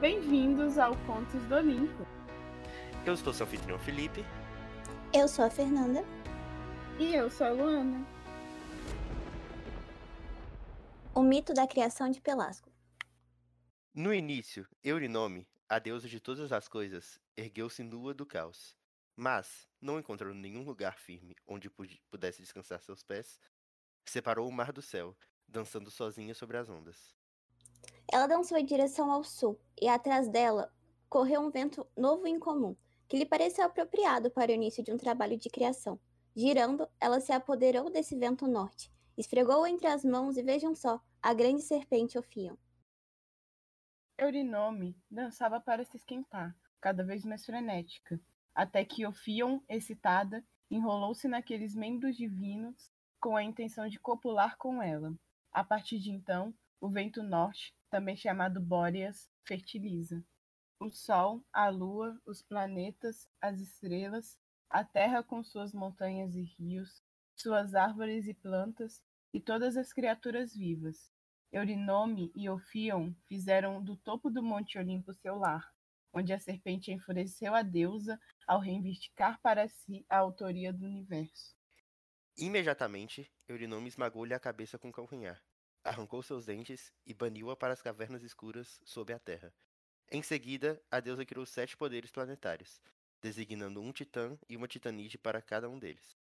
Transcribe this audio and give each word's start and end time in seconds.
Bem-vindos 0.00 0.78
ao 0.78 0.96
Contos 1.04 1.44
do 1.44 1.56
Olimpo. 1.56 2.06
Eu 3.04 3.14
sou 3.18 3.34
seu 3.34 3.44
anfitrião 3.44 3.78
Felipe. 3.78 4.24
Eu 5.12 5.28
sou 5.28 5.44
a 5.44 5.50
Fernanda. 5.50 6.02
E 6.98 7.14
eu 7.14 7.28
sou 7.28 7.46
a 7.46 7.50
Luana. 7.50 8.06
O 11.14 11.22
mito 11.22 11.52
da 11.52 11.66
criação 11.66 12.10
de 12.10 12.18
Pelasgo. 12.18 12.72
No 13.92 14.14
início, 14.14 14.66
Eurinome, 14.82 15.46
a 15.68 15.78
deusa 15.78 16.08
de 16.08 16.18
todas 16.18 16.50
as 16.50 16.66
coisas, 16.66 17.20
ergueu-se 17.36 17.82
nua 17.82 18.14
do 18.14 18.24
caos. 18.24 18.74
Mas, 19.14 19.68
não 19.82 19.98
encontrando 19.98 20.34
nenhum 20.34 20.64
lugar 20.64 20.98
firme 20.98 21.36
onde 21.46 21.68
pudesse 22.10 22.40
descansar 22.40 22.80
seus 22.80 23.02
pés, 23.02 23.38
separou 24.06 24.48
o 24.48 24.52
mar 24.52 24.72
do 24.72 24.80
céu, 24.80 25.14
dançando 25.46 25.90
sozinha 25.90 26.34
sobre 26.34 26.56
as 26.56 26.70
ondas. 26.70 27.19
Ela 28.12 28.26
dançou 28.26 28.58
em 28.58 28.64
direção 28.64 29.10
ao 29.12 29.22
sul, 29.22 29.58
e 29.80 29.88
atrás 29.88 30.28
dela 30.28 30.72
correu 31.08 31.40
um 31.40 31.50
vento 31.50 31.86
novo 31.96 32.26
e 32.26 32.30
incomum, 32.30 32.76
que 33.08 33.16
lhe 33.16 33.24
pareceu 33.24 33.64
apropriado 33.64 34.30
para 34.30 34.50
o 34.50 34.54
início 34.54 34.82
de 34.82 34.92
um 34.92 34.96
trabalho 34.96 35.38
de 35.38 35.48
criação. 35.48 35.98
Girando, 36.34 36.88
ela 37.00 37.20
se 37.20 37.32
apoderou 37.32 37.90
desse 37.90 38.16
vento 38.16 38.48
norte, 38.48 38.92
esfregou-o 39.16 39.66
entre 39.66 39.86
as 39.86 40.04
mãos 40.04 40.36
e 40.36 40.42
vejam 40.42 40.74
só, 40.74 41.00
a 41.22 41.32
grande 41.32 41.62
serpente 41.62 42.18
Ofion. 42.18 42.56
Eurinome 44.18 44.96
dançava 45.10 45.60
para 45.60 45.84
se 45.84 45.96
esquentar, 45.96 46.56
cada 46.80 47.04
vez 47.04 47.24
mais 47.24 47.44
frenética, 47.44 48.20
até 48.54 48.84
que 48.84 49.06
Ofion, 49.06 49.60
excitada, 49.68 50.44
enrolou-se 50.70 51.26
naqueles 51.28 51.74
membros 51.74 52.16
divinos 52.16 52.90
com 53.20 53.36
a 53.36 53.42
intenção 53.42 53.88
de 53.88 53.98
copular 53.98 54.56
com 54.56 54.82
ela. 54.82 55.14
A 55.52 55.62
partir 55.62 55.98
de 55.98 56.10
então, 56.10 56.54
o 56.80 56.88
vento 56.88 57.22
norte, 57.22 57.74
também 57.90 58.16
chamado 58.16 58.60
Bóreas, 58.60 59.28
fertiliza. 59.44 60.24
O 60.78 60.88
Sol, 60.88 61.44
a 61.52 61.68
Lua, 61.68 62.18
os 62.24 62.40
planetas, 62.42 63.28
as 63.40 63.60
estrelas, 63.60 64.38
a 64.70 64.84
Terra 64.84 65.22
com 65.22 65.42
suas 65.42 65.74
montanhas 65.74 66.34
e 66.34 66.42
rios, 66.42 67.02
suas 67.36 67.74
árvores 67.74 68.26
e 68.26 68.34
plantas, 68.34 69.02
e 69.32 69.40
todas 69.40 69.76
as 69.76 69.92
criaturas 69.92 70.54
vivas. 70.54 71.12
Eurinome 71.52 72.32
e 72.34 72.48
Ofion 72.48 73.12
fizeram 73.28 73.82
do 73.82 73.96
topo 73.96 74.30
do 74.30 74.42
Monte 74.42 74.78
Olimpo 74.78 75.12
seu 75.12 75.36
lar, 75.36 75.68
onde 76.12 76.32
a 76.32 76.38
serpente 76.38 76.92
enfureceu 76.92 77.54
a 77.54 77.62
deusa 77.62 78.18
ao 78.46 78.60
reivindicar 78.60 79.40
para 79.40 79.68
si 79.68 80.04
a 80.08 80.18
autoria 80.18 80.72
do 80.72 80.84
universo. 80.84 81.56
Imediatamente, 82.38 83.30
Eurinome 83.48 83.88
esmagou-lhe 83.88 84.32
a 84.32 84.40
cabeça 84.40 84.78
com 84.78 84.88
o 84.88 84.92
calcanhar, 84.92 85.42
arrancou 85.84 86.22
seus 86.22 86.46
dentes 86.46 86.92
e 87.06 87.14
baniu-a 87.14 87.56
para 87.56 87.72
as 87.72 87.82
cavernas 87.82 88.22
escuras 88.22 88.80
sob 88.84 89.12
a 89.12 89.18
terra. 89.18 89.52
Em 90.10 90.22
seguida, 90.22 90.80
a 90.90 91.00
deusa 91.00 91.24
criou 91.24 91.46
sete 91.46 91.76
poderes 91.76 92.10
planetários, 92.10 92.80
designando 93.22 93.80
um 93.80 93.92
titã 93.92 94.36
e 94.48 94.56
uma 94.56 94.66
titanide 94.66 95.16
para 95.16 95.40
cada 95.40 95.68
um 95.68 95.78
deles. 95.78 96.18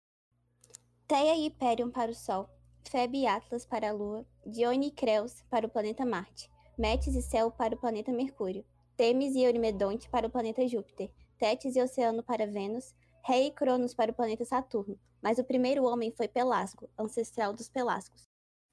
Teia 1.07 1.35
e 1.37 1.47
Hyperion 1.47 1.91
para 1.91 2.11
o 2.11 2.15
Sol, 2.15 2.51
Febe 2.91 3.23
e 3.23 3.27
Atlas 3.27 3.65
para 3.65 3.89
a 3.89 3.93
Lua, 3.93 4.27
Dione 4.47 4.89
e 4.89 4.91
Creus 4.91 5.43
para 5.51 5.67
o 5.67 5.71
planeta 5.71 6.05
Marte, 6.05 6.51
Metis 6.77 7.15
e 7.15 7.23
Céu 7.23 7.51
para 7.51 7.75
o 7.75 7.79
planeta 7.79 8.13
Mercúrio, 8.13 8.65
Temis 8.97 9.35
e 9.35 9.43
Eurimedonte 9.43 10.09
para 10.09 10.27
o 10.27 10.31
planeta 10.31 10.67
Júpiter, 10.69 11.11
Tétis 11.39 11.77
e 11.77 11.81
Oceano 11.81 12.23
para 12.23 12.47
Vênus, 12.47 12.95
Rei 13.25 13.47
e 13.47 13.51
Cronos 13.51 13.95
para 13.95 14.11
o 14.11 14.15
planeta 14.15 14.45
Saturno, 14.45 14.99
mas 15.23 15.39
o 15.39 15.45
primeiro 15.45 15.85
homem 15.85 16.11
foi 16.11 16.29
Pelasgo, 16.29 16.91
ancestral 16.99 17.53
dos 17.53 17.69
Pelasgos. 17.69 18.29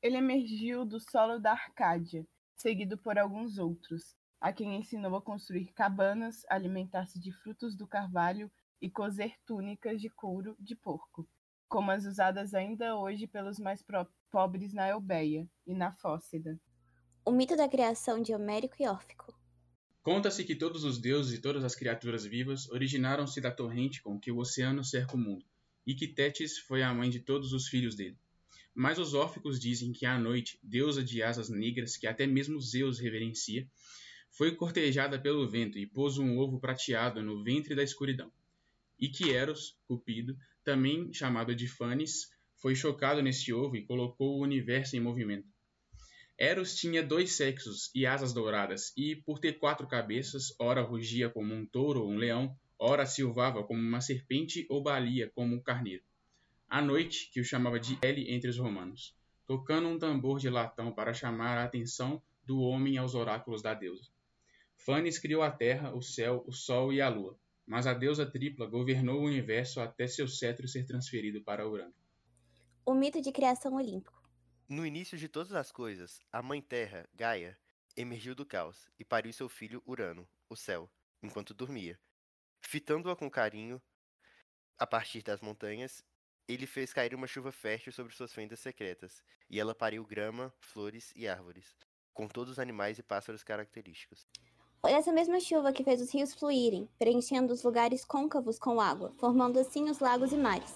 Ele 0.05 0.17
emergiu 0.17 0.85
do 0.85 0.99
solo 0.99 1.39
da 1.39 1.53
Arcádia, 1.53 2.27
seguido 2.55 2.95
por 2.95 3.17
alguns 3.17 3.57
outros, 3.57 4.15
a 4.39 4.53
quem 4.53 4.75
ensinou 4.75 5.15
a 5.15 5.21
construir 5.21 5.73
cabanas, 5.73 6.45
alimentar-se 6.47 7.19
de 7.19 7.31
frutos 7.31 7.75
do 7.75 7.87
carvalho 7.87 8.51
e 8.79 8.87
cozer 8.87 9.33
túnicas 9.47 9.99
de 9.99 10.07
couro 10.11 10.55
de 10.59 10.75
porco, 10.75 11.27
como 11.67 11.89
as 11.89 12.05
usadas 12.05 12.53
ainda 12.53 12.95
hoje 12.95 13.25
pelos 13.25 13.57
mais 13.57 13.83
pobres 14.29 14.73
na 14.73 14.87
Eubeia 14.89 15.49
e 15.65 15.73
na 15.73 15.91
Fócida. 15.91 16.55
O 17.25 17.31
mito 17.31 17.57
da 17.57 17.67
criação 17.67 18.21
de 18.21 18.31
Homérico 18.31 18.75
e 18.77 18.87
Órfico. 18.87 19.35
Conta-se 20.03 20.43
que 20.43 20.55
todos 20.55 20.83
os 20.83 20.99
deuses 20.99 21.39
e 21.39 21.41
todas 21.41 21.63
as 21.63 21.73
criaturas 21.73 22.23
vivas 22.23 22.69
originaram-se 22.69 23.41
da 23.41 23.49
torrente 23.49 24.03
com 24.03 24.19
que 24.19 24.31
o 24.31 24.37
oceano 24.37 24.83
cerca 24.83 25.15
o 25.15 25.19
mundo, 25.19 25.43
e 25.83 25.95
que 25.95 26.07
Tétis 26.07 26.59
foi 26.59 26.83
a 26.83 26.93
mãe 26.93 27.09
de 27.09 27.21
todos 27.21 27.53
os 27.53 27.67
filhos 27.67 27.95
dele. 27.95 28.19
Mas 28.75 28.99
os 28.99 29.13
órficos 29.13 29.57
dizem 29.57 29.93
que 29.93 30.05
a 30.05 30.19
noite, 30.19 30.59
deusa 30.61 31.01
de 31.01 31.23
asas 31.23 31.49
negras 31.49 31.95
que 31.95 32.05
até 32.05 32.27
mesmo 32.27 32.59
Zeus 32.59 32.99
reverencia, 32.99 33.65
foi 34.29 34.53
cortejada 34.53 35.17
pelo 35.17 35.47
vento 35.49 35.79
e 35.79 35.87
pôs 35.87 36.17
um 36.17 36.37
ovo 36.37 36.59
prateado 36.59 37.23
no 37.23 37.41
ventre 37.41 37.73
da 37.73 37.81
escuridão. 37.81 38.29
E 38.99 39.07
que 39.07 39.31
Eros, 39.31 39.77
Cupido, 39.87 40.37
também 40.61 41.13
chamado 41.13 41.55
de 41.55 41.69
Fanes, 41.69 42.29
foi 42.57 42.75
chocado 42.75 43.21
nesse 43.21 43.53
ovo 43.53 43.77
e 43.77 43.85
colocou 43.85 44.37
o 44.37 44.43
universo 44.43 44.97
em 44.97 44.99
movimento. 44.99 45.47
Eros 46.37 46.75
tinha 46.75 47.01
dois 47.01 47.31
sexos 47.31 47.89
e 47.95 48.05
asas 48.05 48.33
douradas, 48.33 48.91
e, 48.97 49.15
por 49.15 49.39
ter 49.39 49.53
quatro 49.53 49.87
cabeças, 49.87 50.53
ora 50.59 50.81
rugia 50.81 51.29
como 51.29 51.53
um 51.53 51.65
touro 51.65 52.01
ou 52.01 52.11
um 52.11 52.17
leão, 52.17 52.53
ora 52.77 53.05
silvava 53.05 53.63
como 53.63 53.79
uma 53.79 54.01
serpente 54.01 54.65
ou 54.69 54.83
balia 54.83 55.31
como 55.33 55.55
um 55.55 55.61
carneiro. 55.61 56.03
À 56.67 56.81
noite, 56.81 57.29
que 57.31 57.39
o 57.39 57.43
chamava 57.43 57.79
de 57.79 57.97
Ele 58.01 58.31
entre 58.33 58.49
os 58.49 58.57
romanos, 58.57 59.15
tocando 59.45 59.87
um 59.87 59.99
tambor 59.99 60.39
de 60.39 60.49
latão 60.49 60.91
para 60.91 61.13
chamar 61.13 61.57
a 61.57 61.63
atenção 61.63 62.21
do 62.43 62.59
homem 62.59 62.97
aos 62.97 63.15
oráculos 63.15 63.61
da 63.61 63.73
deusa. 63.73 64.09
Fanes 64.77 65.17
criou 65.17 65.41
a 65.41 65.51
terra, 65.51 65.93
o 65.93 66.01
céu, 66.01 66.43
o 66.47 66.51
sol 66.51 66.93
e 66.93 67.01
a 67.01 67.09
lua, 67.09 67.39
mas 67.65 67.87
a 67.87 67.93
deusa 67.93 68.25
tripla 68.25 68.67
governou 68.67 69.21
o 69.21 69.25
universo 69.25 69.79
até 69.79 70.07
seu 70.07 70.27
cetro 70.27 70.67
ser 70.67 70.85
transferido 70.85 71.41
para 71.41 71.67
Urano. 71.67 71.93
O 72.85 72.93
mito 72.93 73.19
de 73.21 73.31
criação 73.31 73.75
olímpico. 73.75 74.23
No 74.67 74.85
início 74.85 75.17
de 75.17 75.27
todas 75.27 75.53
as 75.53 75.71
coisas, 75.71 76.19
a 76.31 76.41
mãe 76.41 76.61
terra, 76.61 77.07
Gaia, 77.13 77.57
emergiu 77.95 78.35
do 78.35 78.45
caos 78.45 78.89
e 78.99 79.05
pariu 79.05 79.31
seu 79.31 79.47
filho 79.49 79.81
Urano, 79.87 80.27
o 80.49 80.55
céu, 80.55 80.89
enquanto 81.21 81.53
dormia. 81.53 81.99
Fitando-a 82.61 83.15
com 83.15 83.29
carinho, 83.29 83.81
a 84.77 84.85
partir 84.85 85.23
das 85.23 85.41
montanhas, 85.41 86.03
ele 86.47 86.65
fez 86.65 86.93
cair 86.93 87.15
uma 87.15 87.27
chuva 87.27 87.51
fértil 87.51 87.91
sobre 87.91 88.13
suas 88.13 88.33
fendas 88.33 88.59
secretas, 88.59 89.23
e 89.49 89.59
ela 89.59 89.73
pariu 89.73 90.05
grama, 90.05 90.53
flores 90.59 91.11
e 91.15 91.27
árvores, 91.27 91.75
com 92.13 92.27
todos 92.27 92.53
os 92.53 92.59
animais 92.59 92.99
e 92.99 93.03
pássaros 93.03 93.43
característicos. 93.43 94.27
Foi 94.81 94.91
essa 94.91 95.11
mesma 95.11 95.39
chuva 95.39 95.73
que 95.73 95.83
fez 95.83 95.99
os 95.99 96.13
rios 96.13 96.33
fluírem, 96.33 96.87
preenchendo 96.99 97.51
os 97.51 97.63
lugares 97.63 98.05
côncavos 98.05 98.59
com 98.59 98.79
água, 98.79 99.11
formando 99.17 99.59
assim 99.59 99.89
os 99.89 99.99
lagos 99.99 100.31
e 100.31 100.37
mares. 100.37 100.75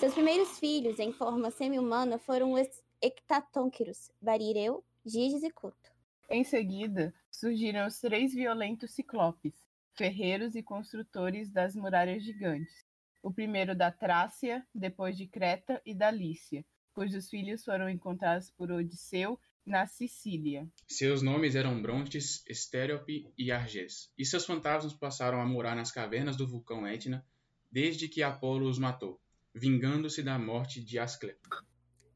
Seus 0.00 0.12
primeiros 0.12 0.58
filhos, 0.58 0.98
em 0.98 1.12
forma 1.12 1.50
semi-humana, 1.52 2.18
foram 2.18 2.52
os 2.52 2.82
Hectatônquiros, 3.00 4.10
Barireu, 4.20 4.82
Giges 5.06 5.44
e 5.44 5.50
Cuto. 5.50 5.92
Em 6.28 6.42
seguida, 6.42 7.14
surgiram 7.30 7.86
os 7.86 8.00
três 8.00 8.34
violentos 8.34 8.90
ciclopes, 8.90 9.54
ferreiros 9.94 10.56
e 10.56 10.62
construtores 10.62 11.48
das 11.48 11.76
muralhas 11.76 12.24
gigantes. 12.24 12.83
O 13.24 13.32
primeiro 13.32 13.74
da 13.74 13.90
Trácia, 13.90 14.62
depois 14.74 15.16
de 15.16 15.26
Creta 15.26 15.80
e 15.86 15.94
da 15.94 16.10
Lícia, 16.10 16.62
cujos 16.92 17.30
filhos 17.30 17.64
foram 17.64 17.88
encontrados 17.88 18.50
por 18.50 18.70
Odisseu 18.70 19.40
na 19.64 19.86
Sicília. 19.86 20.70
Seus 20.86 21.22
nomes 21.22 21.54
eram 21.54 21.80
Brontes, 21.80 22.44
Estériope 22.46 23.32
e 23.38 23.50
Argés, 23.50 24.12
e 24.18 24.26
seus 24.26 24.44
fantasmas 24.44 24.92
passaram 24.92 25.40
a 25.40 25.46
morar 25.46 25.74
nas 25.74 25.90
cavernas 25.90 26.36
do 26.36 26.46
vulcão 26.46 26.86
Etna 26.86 27.26
desde 27.72 28.08
que 28.08 28.22
Apolo 28.22 28.68
os 28.68 28.78
matou, 28.78 29.18
vingando-se 29.54 30.22
da 30.22 30.38
morte 30.38 30.84
de 30.84 30.98
Asclepio. 30.98 31.50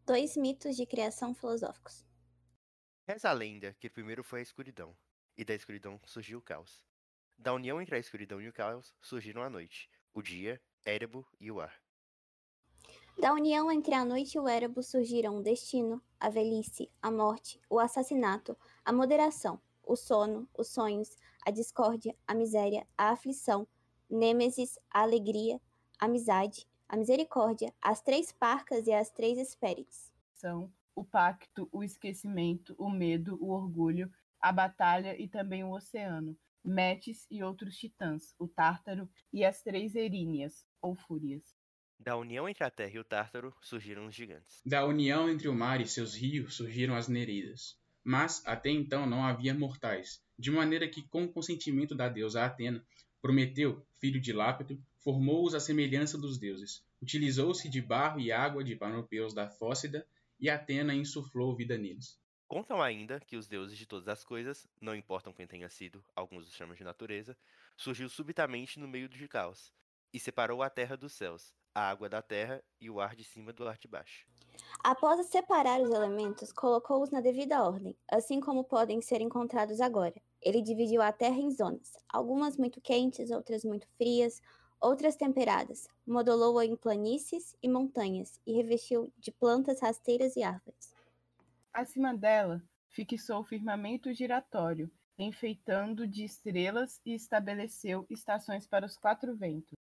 Dois 0.06 0.36
mitos 0.36 0.76
de 0.76 0.84
criação 0.84 1.34
filosóficos. 1.34 2.04
Reza 3.08 3.30
a 3.30 3.32
lenda 3.32 3.74
que 3.80 3.88
primeiro 3.88 4.22
foi 4.22 4.40
a 4.40 4.42
escuridão, 4.42 4.94
e 5.38 5.42
da 5.42 5.54
escuridão 5.54 5.98
surgiu 6.04 6.38
o 6.38 6.42
caos. 6.42 6.84
Da 7.38 7.54
união 7.54 7.80
entre 7.80 7.96
a 7.96 7.98
escuridão 7.98 8.42
e 8.42 8.48
o 8.48 8.52
caos 8.52 8.94
surgiram 9.00 9.42
a 9.42 9.48
noite, 9.48 9.88
o 10.12 10.20
dia, 10.20 10.60
Érebo 10.88 11.26
e 11.38 11.50
o 11.50 11.60
ar. 11.60 11.74
Da 13.20 13.34
união 13.34 13.70
entre 13.70 13.92
a 13.92 14.06
noite 14.06 14.36
e 14.36 14.40
o 14.40 14.48
Érebo 14.48 14.82
surgiram 14.82 15.36
o 15.36 15.42
destino, 15.42 16.00
a 16.18 16.30
velhice, 16.30 16.90
a 17.02 17.10
morte, 17.10 17.60
o 17.68 17.78
assassinato, 17.78 18.56
a 18.82 18.90
moderação, 18.90 19.60
o 19.84 19.94
sono, 19.94 20.48
os 20.56 20.68
sonhos, 20.68 21.14
a 21.46 21.50
discórdia, 21.50 22.16
a 22.26 22.34
miséria, 22.34 22.86
a 22.96 23.10
aflição, 23.10 23.68
nêmesis, 24.08 24.78
a 24.90 25.02
alegria, 25.02 25.60
a 25.98 26.06
amizade, 26.06 26.66
a 26.88 26.96
misericórdia, 26.96 27.70
as 27.82 28.00
três 28.00 28.32
parcas 28.32 28.86
e 28.86 28.92
as 28.92 29.10
três 29.10 29.36
espérites. 29.36 30.10
São 30.32 30.72
o 30.94 31.04
pacto, 31.04 31.68
o 31.70 31.84
esquecimento, 31.84 32.74
o 32.78 32.88
medo, 32.88 33.36
o 33.42 33.50
orgulho, 33.50 34.10
a 34.40 34.50
batalha 34.50 35.20
e 35.20 35.28
também 35.28 35.62
o 35.62 35.72
oceano, 35.72 36.34
Metis 36.64 37.26
e 37.30 37.42
outros 37.42 37.76
titãs, 37.76 38.34
o 38.38 38.48
Tártaro 38.48 39.08
e 39.32 39.44
as 39.44 39.62
três 39.62 39.94
Eríneas, 39.94 40.66
ou 40.80 40.94
Fúrias. 40.94 41.56
Da 41.98 42.16
união 42.16 42.48
entre 42.48 42.64
a 42.64 42.70
Terra 42.70 42.92
e 42.94 42.98
o 42.98 43.04
Tártaro 43.04 43.52
surgiram 43.60 44.06
os 44.06 44.14
gigantes. 44.14 44.60
Da 44.64 44.86
união 44.86 45.28
entre 45.28 45.48
o 45.48 45.54
mar 45.54 45.80
e 45.80 45.86
seus 45.86 46.14
rios 46.14 46.54
surgiram 46.54 46.94
as 46.94 47.08
Nereidas. 47.08 47.76
Mas 48.04 48.42
até 48.46 48.70
então 48.70 49.04
não 49.04 49.24
havia 49.24 49.52
mortais, 49.52 50.22
de 50.38 50.50
maneira 50.50 50.88
que, 50.88 51.02
com 51.02 51.24
o 51.24 51.32
consentimento 51.32 51.94
da 51.94 52.08
deusa 52.08 52.44
Atena, 52.44 52.84
Prometeu, 53.20 53.84
filho 53.98 54.20
de 54.20 54.32
Lápeto, 54.32 54.80
formou-os 54.98 55.54
à 55.54 55.60
semelhança 55.60 56.16
dos 56.16 56.38
deuses. 56.38 56.84
Utilizou-se 57.02 57.68
de 57.68 57.82
barro 57.82 58.20
e 58.20 58.30
água 58.30 58.62
de 58.62 58.76
Panopeus 58.76 59.34
da 59.34 59.48
Fócida, 59.48 60.06
e 60.38 60.48
Atena 60.48 60.94
insuflou 60.94 61.56
vida 61.56 61.76
neles. 61.76 62.16
Contam 62.46 62.80
ainda 62.80 63.20
que 63.20 63.36
os 63.36 63.48
deuses 63.48 63.76
de 63.76 63.86
todas 63.86 64.08
as 64.08 64.24
coisas, 64.24 64.66
não 64.80 64.94
importam 64.94 65.32
quem 65.32 65.46
tenha 65.46 65.68
sido, 65.68 66.02
alguns 66.14 66.46
os 66.46 66.54
chamam 66.54 66.76
de 66.76 66.84
natureza, 66.84 67.36
surgiu 67.76 68.08
subitamente 68.08 68.78
no 68.78 68.88
meio 68.88 69.08
de 69.08 69.28
caos, 69.28 69.72
e 70.12 70.20
separou 70.20 70.62
a 70.62 70.70
terra 70.70 70.96
dos 70.96 71.12
céus, 71.12 71.52
a 71.74 71.88
água 71.88 72.08
da 72.08 72.22
terra 72.22 72.62
e 72.80 72.90
o 72.90 73.00
ar 73.00 73.14
de 73.14 73.24
cima 73.24 73.52
do 73.52 73.66
ar 73.68 73.78
de 73.78 73.88
baixo. 73.88 74.26
Após 74.82 75.24
separar 75.26 75.80
os 75.80 75.90
elementos, 75.90 76.52
colocou-os 76.52 77.10
na 77.10 77.20
devida 77.20 77.62
ordem, 77.62 77.96
assim 78.10 78.40
como 78.40 78.64
podem 78.64 79.00
ser 79.00 79.20
encontrados 79.20 79.80
agora. 79.80 80.14
Ele 80.40 80.62
dividiu 80.62 81.02
a 81.02 81.12
terra 81.12 81.38
em 81.38 81.50
zonas, 81.50 81.96
algumas 82.08 82.56
muito 82.56 82.80
quentes, 82.80 83.30
outras 83.30 83.64
muito 83.64 83.86
frias, 83.96 84.40
outras 84.80 85.16
temperadas. 85.16 85.88
Modulou-a 86.06 86.64
em 86.64 86.76
planícies 86.76 87.56
e 87.62 87.68
montanhas 87.68 88.40
e 88.46 88.52
revestiu 88.52 89.12
de 89.18 89.30
plantas 89.30 89.80
rasteiras 89.80 90.36
e 90.36 90.42
árvores. 90.42 90.94
Acima 91.72 92.16
dela, 92.16 92.62
fixou 92.88 93.40
o 93.40 93.44
firmamento 93.44 94.12
giratório, 94.12 94.90
enfeitando 95.18 96.06
de 96.06 96.24
estrelas 96.24 97.00
e 97.04 97.14
estabeleceu 97.14 98.06
estações 98.08 98.66
para 98.66 98.86
os 98.86 98.96
quatro 98.96 99.36
ventos. 99.36 99.77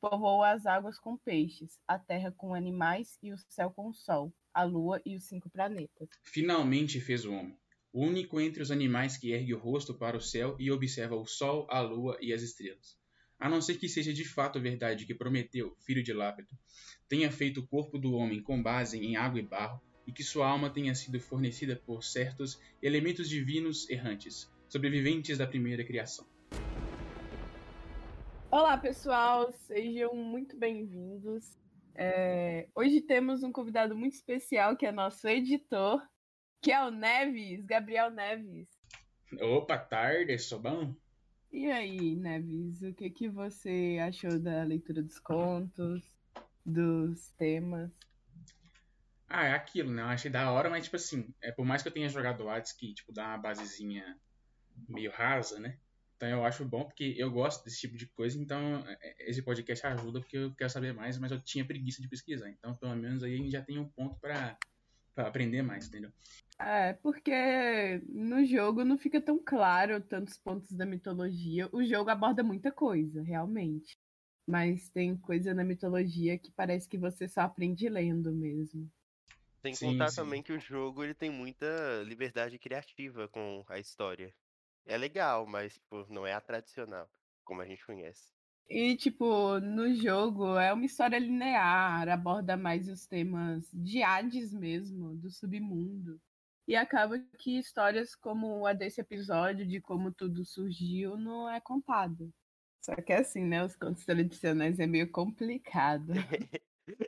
Povoou 0.00 0.42
as 0.42 0.66
águas 0.66 0.98
com 0.98 1.16
peixes, 1.16 1.78
a 1.86 1.98
terra 1.98 2.32
com 2.32 2.54
animais 2.54 3.18
e 3.22 3.32
o 3.32 3.38
céu 3.48 3.70
com 3.70 3.88
o 3.88 3.94
sol, 3.94 4.32
a 4.52 4.64
lua 4.64 5.00
e 5.04 5.14
os 5.14 5.24
cinco 5.24 5.50
planetas. 5.50 6.08
Finalmente 6.24 7.00
fez 7.00 7.24
o 7.24 7.32
homem 7.32 7.58
o 7.92 8.04
único 8.04 8.40
entre 8.40 8.62
os 8.62 8.70
animais 8.70 9.16
que 9.16 9.32
ergue 9.32 9.54
o 9.54 9.58
rosto 9.58 9.92
para 9.92 10.16
o 10.16 10.20
céu 10.20 10.56
e 10.58 10.70
observa 10.70 11.16
o 11.16 11.26
sol, 11.26 11.66
a 11.68 11.80
lua 11.80 12.16
e 12.20 12.32
as 12.32 12.42
estrelas. 12.42 12.96
A 13.38 13.48
não 13.48 13.60
ser 13.60 13.78
que 13.78 13.88
seja 13.88 14.12
de 14.12 14.24
fato 14.24 14.60
verdade 14.60 15.06
que 15.06 15.14
Prometeu, 15.14 15.74
filho 15.84 16.02
de 16.02 16.12
Lápeto, 16.12 16.54
tenha 17.08 17.32
feito 17.32 17.60
o 17.60 17.66
corpo 17.66 17.98
do 17.98 18.12
homem 18.12 18.42
com 18.42 18.62
base 18.62 18.98
em 18.98 19.16
água 19.16 19.40
e 19.40 19.42
barro, 19.42 19.80
e 20.06 20.12
que 20.12 20.22
sua 20.22 20.48
alma 20.48 20.70
tenha 20.70 20.94
sido 20.94 21.20
fornecida 21.20 21.76
por 21.76 22.04
certos 22.04 22.60
elementos 22.82 23.28
divinos 23.28 23.88
errantes, 23.88 24.50
sobreviventes 24.68 25.38
da 25.38 25.46
primeira 25.46 25.84
criação. 25.84 26.26
Olá, 28.52 28.76
pessoal, 28.76 29.52
sejam 29.52 30.12
muito 30.12 30.56
bem-vindos. 30.56 31.56
É... 31.94 32.68
Hoje 32.74 33.00
temos 33.00 33.44
um 33.44 33.52
convidado 33.52 33.96
muito 33.96 34.14
especial 34.14 34.76
que 34.76 34.84
é 34.84 34.90
nosso 34.90 35.28
editor, 35.28 36.02
que 36.60 36.72
é 36.72 36.82
o 36.84 36.90
Neves, 36.90 37.64
Gabriel 37.64 38.10
Neves. 38.10 38.68
Opa, 39.40 39.78
tarde, 39.78 40.36
sou 40.36 40.58
bom? 40.58 40.92
E 41.52 41.70
aí, 41.70 42.16
Neves, 42.16 42.82
o 42.82 42.92
que, 42.92 43.08
que 43.10 43.28
você 43.28 43.98
achou 44.02 44.36
da 44.36 44.64
leitura 44.64 45.00
dos 45.00 45.20
contos, 45.20 46.02
dos 46.66 47.30
temas? 47.38 47.92
Ah, 49.28 49.46
é 49.46 49.52
aquilo, 49.52 49.92
né? 49.92 50.02
Eu 50.02 50.06
achei 50.06 50.28
da 50.28 50.50
hora, 50.50 50.68
mas, 50.68 50.82
tipo 50.82 50.96
assim, 50.96 51.32
é, 51.40 51.52
por 51.52 51.64
mais 51.64 51.82
que 51.82 51.88
eu 51.88 51.92
tenha 51.92 52.08
jogado 52.08 52.48
Hades, 52.48 52.72
que, 52.72 52.94
tipo, 52.94 53.12
dá 53.12 53.28
uma 53.28 53.38
basezinha 53.38 54.18
meio 54.88 55.12
rasa, 55.12 55.60
né? 55.60 55.78
Então 56.20 56.28
eu 56.28 56.44
acho 56.44 56.66
bom, 56.66 56.84
porque 56.84 57.14
eu 57.16 57.30
gosto 57.30 57.64
desse 57.64 57.80
tipo 57.80 57.96
de 57.96 58.06
coisa, 58.06 58.38
então 58.38 58.84
é, 58.86 59.30
esse 59.30 59.40
podcast 59.40 59.86
ajuda, 59.86 60.20
porque 60.20 60.36
eu 60.36 60.54
quero 60.54 60.68
saber 60.68 60.92
mais, 60.92 61.16
mas 61.16 61.32
eu 61.32 61.40
tinha 61.40 61.64
preguiça 61.64 62.02
de 62.02 62.08
pesquisar. 62.08 62.50
Então, 62.50 62.74
pelo 62.74 62.94
menos 62.94 63.22
aí 63.22 63.32
a 63.32 63.36
gente 63.38 63.50
já 63.50 63.62
tem 63.62 63.78
um 63.78 63.88
ponto 63.88 64.20
para 64.20 64.54
aprender 65.16 65.62
mais, 65.62 65.88
entendeu? 65.88 66.12
É, 66.58 66.92
porque 66.92 68.02
no 68.06 68.44
jogo 68.44 68.84
não 68.84 68.98
fica 68.98 69.18
tão 69.18 69.42
claro 69.42 69.98
tantos 70.02 70.36
pontos 70.36 70.70
da 70.72 70.84
mitologia. 70.84 71.70
O 71.72 71.82
jogo 71.82 72.10
aborda 72.10 72.42
muita 72.42 72.70
coisa, 72.70 73.22
realmente. 73.22 73.96
Mas 74.46 74.90
tem 74.90 75.16
coisa 75.16 75.54
na 75.54 75.64
mitologia 75.64 76.38
que 76.38 76.52
parece 76.52 76.86
que 76.86 76.98
você 76.98 77.26
só 77.26 77.40
aprende 77.40 77.88
lendo 77.88 78.30
mesmo. 78.30 78.90
Tem 79.62 79.72
que 79.72 79.78
sim, 79.78 79.92
contar 79.92 80.08
sim. 80.08 80.16
também 80.16 80.42
que 80.42 80.52
o 80.52 80.60
jogo 80.60 81.02
ele 81.02 81.14
tem 81.14 81.30
muita 81.30 82.02
liberdade 82.04 82.58
criativa 82.58 83.26
com 83.26 83.64
a 83.66 83.78
história. 83.78 84.34
É 84.84 84.96
legal, 84.98 85.46
mas 85.46 85.74
tipo, 85.74 86.06
não 86.12 86.26
é 86.26 86.34
a 86.34 86.40
tradicional, 86.40 87.10
como 87.44 87.62
a 87.62 87.66
gente 87.66 87.84
conhece. 87.86 88.32
E, 88.68 88.96
tipo, 88.96 89.58
no 89.60 89.92
jogo 89.94 90.56
é 90.56 90.72
uma 90.72 90.84
história 90.84 91.18
linear, 91.18 92.08
aborda 92.08 92.56
mais 92.56 92.88
os 92.88 93.04
temas 93.04 93.68
de 93.72 94.00
Hades 94.02 94.52
mesmo, 94.54 95.16
do 95.16 95.28
submundo. 95.30 96.20
E 96.68 96.76
acaba 96.76 97.18
que 97.38 97.58
histórias 97.58 98.14
como 98.14 98.64
a 98.66 98.72
desse 98.72 99.00
episódio, 99.00 99.66
de 99.66 99.80
como 99.80 100.12
tudo 100.12 100.44
surgiu, 100.44 101.16
não 101.16 101.50
é 101.50 101.60
contado. 101.60 102.32
Só 102.80 102.94
que 102.96 103.12
assim, 103.12 103.44
né? 103.44 103.64
Os 103.64 103.76
contos 103.76 104.04
tradicionais 104.04 104.78
é 104.78 104.86
meio 104.86 105.10
complicado. 105.10 106.12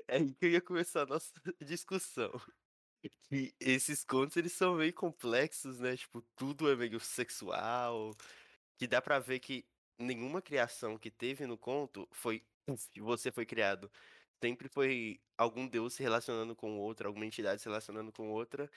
é 0.08 0.16
aí 0.16 0.34
que 0.34 0.46
eu 0.46 0.50
ia 0.50 0.60
começar 0.60 1.02
a 1.02 1.06
nossa 1.06 1.32
discussão. 1.62 2.30
Que 3.28 3.54
esses 3.60 4.04
contos, 4.04 4.36
eles 4.36 4.52
são 4.52 4.74
meio 4.76 4.92
complexos, 4.94 5.78
né? 5.80 5.96
Tipo, 5.96 6.22
tudo 6.36 6.70
é 6.70 6.76
meio 6.76 7.00
sexual. 7.00 8.14
Que 8.78 8.86
dá 8.86 9.02
pra 9.02 9.18
ver 9.18 9.40
que 9.40 9.64
nenhuma 9.98 10.42
criação 10.42 10.98
que 10.98 11.10
teve 11.10 11.46
no 11.46 11.58
conto 11.58 12.08
foi 12.12 12.44
você 12.98 13.32
foi 13.32 13.46
criado. 13.46 13.90
Sempre 14.42 14.68
foi 14.68 15.20
algum 15.38 15.68
deus 15.68 15.94
se 15.94 16.02
relacionando 16.02 16.54
com 16.56 16.78
outro, 16.78 17.08
alguma 17.08 17.26
entidade 17.26 17.60
se 17.62 17.68
relacionando 17.68 18.12
com 18.12 18.30
outra, 18.30 18.70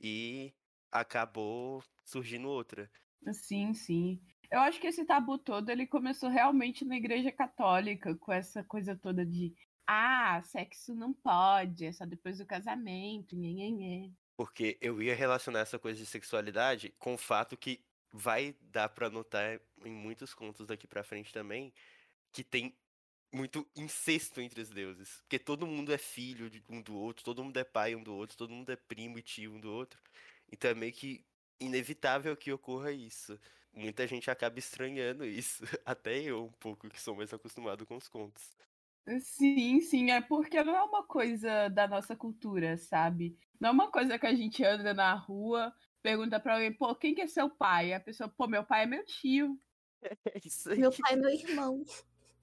e 0.00 0.52
acabou 0.90 1.82
surgindo 2.04 2.48
outra. 2.48 2.90
Sim, 3.32 3.72
sim. 3.74 4.20
Eu 4.50 4.60
acho 4.60 4.80
que 4.80 4.86
esse 4.86 5.04
tabu 5.04 5.38
todo 5.38 5.70
ele 5.70 5.86
começou 5.86 6.28
realmente 6.28 6.84
na 6.84 6.96
Igreja 6.96 7.32
Católica, 7.32 8.14
com 8.16 8.32
essa 8.32 8.62
coisa 8.64 8.96
toda 8.96 9.24
de 9.24 9.54
ah, 9.92 10.42
sexo 10.42 10.94
não 10.94 11.12
pode, 11.12 11.84
é 11.84 11.92
só 11.92 12.06
depois 12.06 12.38
do 12.38 12.46
casamento, 12.46 13.36
nhenhenhê. 13.36 14.10
Porque 14.36 14.78
eu 14.80 15.02
ia 15.02 15.14
relacionar 15.14 15.60
essa 15.60 15.78
coisa 15.78 15.98
de 15.98 16.06
sexualidade 16.06 16.94
com 16.98 17.14
o 17.14 17.18
fato 17.18 17.56
que 17.56 17.84
vai 18.10 18.56
dar 18.60 18.88
para 18.88 19.10
notar 19.10 19.60
em 19.84 19.92
muitos 19.92 20.32
contos 20.32 20.66
daqui 20.66 20.86
para 20.86 21.04
frente 21.04 21.32
também 21.32 21.72
que 22.32 22.42
tem 22.42 22.74
muito 23.30 23.66
incesto 23.76 24.40
entre 24.40 24.62
os 24.62 24.70
deuses. 24.70 25.20
Porque 25.22 25.38
todo 25.38 25.66
mundo 25.66 25.92
é 25.92 25.98
filho 25.98 26.50
um 26.70 26.80
do 26.80 26.94
outro, 26.94 27.22
todo 27.24 27.44
mundo 27.44 27.58
é 27.58 27.64
pai 27.64 27.94
um 27.94 28.02
do 28.02 28.14
outro, 28.14 28.36
todo 28.36 28.52
mundo 28.52 28.72
é 28.72 28.76
primo 28.76 29.18
e 29.18 29.22
tio 29.22 29.52
um 29.52 29.60
do 29.60 29.70
outro. 29.70 30.00
Então 30.50 30.70
é 30.70 30.74
meio 30.74 30.92
que 30.92 31.24
inevitável 31.60 32.34
que 32.36 32.50
ocorra 32.50 32.92
isso. 32.92 33.38
Muita 33.72 34.06
gente 34.06 34.30
acaba 34.30 34.58
estranhando 34.58 35.24
isso. 35.24 35.64
Até 35.84 36.18
eu, 36.18 36.46
um 36.46 36.52
pouco, 36.52 36.88
que 36.88 37.00
sou 37.00 37.14
mais 37.14 37.32
acostumado 37.32 37.86
com 37.86 37.96
os 37.96 38.08
contos. 38.08 38.50
Sim, 39.20 39.80
sim, 39.80 40.10
é 40.12 40.20
porque 40.20 40.62
não 40.62 40.76
é 40.76 40.82
uma 40.84 41.04
coisa 41.04 41.68
da 41.68 41.88
nossa 41.88 42.14
cultura, 42.14 42.76
sabe? 42.78 43.36
Não 43.60 43.70
é 43.70 43.72
uma 43.72 43.90
coisa 43.90 44.16
que 44.16 44.26
a 44.26 44.34
gente 44.34 44.62
anda 44.64 44.94
na 44.94 45.12
rua, 45.14 45.74
pergunta 46.00 46.38
pra 46.38 46.54
alguém, 46.54 46.72
pô, 46.72 46.94
quem 46.94 47.12
que 47.12 47.20
é 47.20 47.26
seu 47.26 47.50
pai? 47.50 47.92
A 47.92 47.98
pessoa, 48.00 48.28
pô, 48.28 48.46
meu 48.46 48.64
pai 48.64 48.84
é 48.84 48.86
meu 48.86 49.04
tio. 49.04 49.60
É 50.34 50.40
isso 50.46 50.70
aí. 50.70 50.82
Meu 50.82 50.90
pai 50.92 51.12
é 51.14 51.16
meu 51.16 51.30
irmão. 51.30 51.84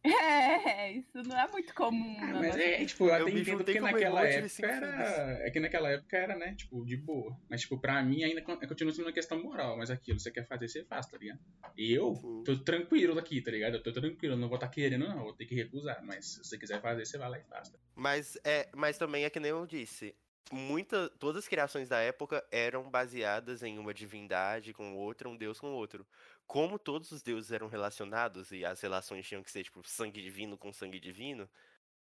É, 0.03 0.93
isso 0.93 1.21
não 1.23 1.37
é 1.37 1.47
muito 1.49 1.73
comum. 1.73 2.17
Ah, 2.19 2.33
mas 2.33 2.55
é, 2.55 2.85
tipo, 2.85 3.05
eu 3.05 3.13
até 3.13 3.31
entendo 3.31 3.63
que 3.63 3.79
naquela 3.79 4.25
época 4.25 4.65
era. 4.65 5.39
É 5.45 5.51
que 5.51 5.59
naquela 5.59 5.89
época 5.91 6.17
era, 6.17 6.35
né, 6.37 6.55
tipo, 6.55 6.85
de 6.85 6.95
boa. 6.95 7.37
Mas, 7.49 7.61
tipo, 7.61 7.77
pra 7.77 8.01
mim 8.01 8.23
ainda 8.23 8.41
continua 8.41 8.93
sendo 8.93 9.05
uma 9.05 9.13
questão 9.13 9.41
moral. 9.41 9.77
Mas 9.77 9.91
aquilo, 9.91 10.19
você 10.19 10.31
quer 10.31 10.47
fazer, 10.47 10.67
você 10.67 10.83
faz, 10.85 11.05
tá 11.05 11.17
ligado? 11.17 11.39
Eu 11.77 12.13
uhum. 12.13 12.43
tô 12.43 12.57
tranquilo 12.57 13.17
aqui, 13.19 13.41
tá 13.41 13.51
ligado? 13.51 13.75
Eu 13.75 13.83
tô 13.83 13.91
tranquilo, 13.91 14.37
não 14.37 14.47
vou 14.47 14.55
estar 14.55 14.67
tá 14.67 14.73
querendo, 14.73 15.07
não, 15.07 15.23
vou 15.23 15.33
ter 15.33 15.45
que 15.45 15.55
recusar. 15.55 16.01
Mas 16.03 16.33
se 16.33 16.43
você 16.43 16.57
quiser 16.57 16.81
fazer, 16.81 17.05
você 17.05 17.17
vai 17.17 17.29
lá 17.29 17.39
e 17.39 17.43
faz. 17.43 17.69
Tá? 17.69 17.79
Mas, 17.95 18.37
é, 18.43 18.69
mas 18.73 18.97
também 18.97 19.25
é 19.25 19.29
que 19.29 19.39
nem 19.39 19.51
eu 19.51 19.65
disse 19.65 20.15
muita, 20.51 21.09
todas 21.19 21.43
as 21.43 21.47
criações 21.47 21.89
da 21.89 21.99
época 21.99 22.43
eram 22.51 22.89
baseadas 22.89 23.63
em 23.63 23.77
uma 23.77 23.93
divindade 23.93 24.73
com 24.73 24.95
outra, 24.95 25.29
um 25.29 25.37
deus 25.37 25.59
com 25.59 25.67
outro. 25.67 26.05
Como 26.49 26.79
todos 26.79 27.11
os 27.11 27.21
deuses 27.21 27.51
eram 27.51 27.67
relacionados 27.67 28.51
e 28.51 28.65
as 28.65 28.81
relações 28.81 29.27
tinham 29.27 29.43
que 29.43 29.51
ser 29.51 29.63
tipo 29.63 29.87
sangue 29.87 30.19
divino 30.19 30.57
com 30.57 30.73
sangue 30.73 30.99
divino, 30.99 31.47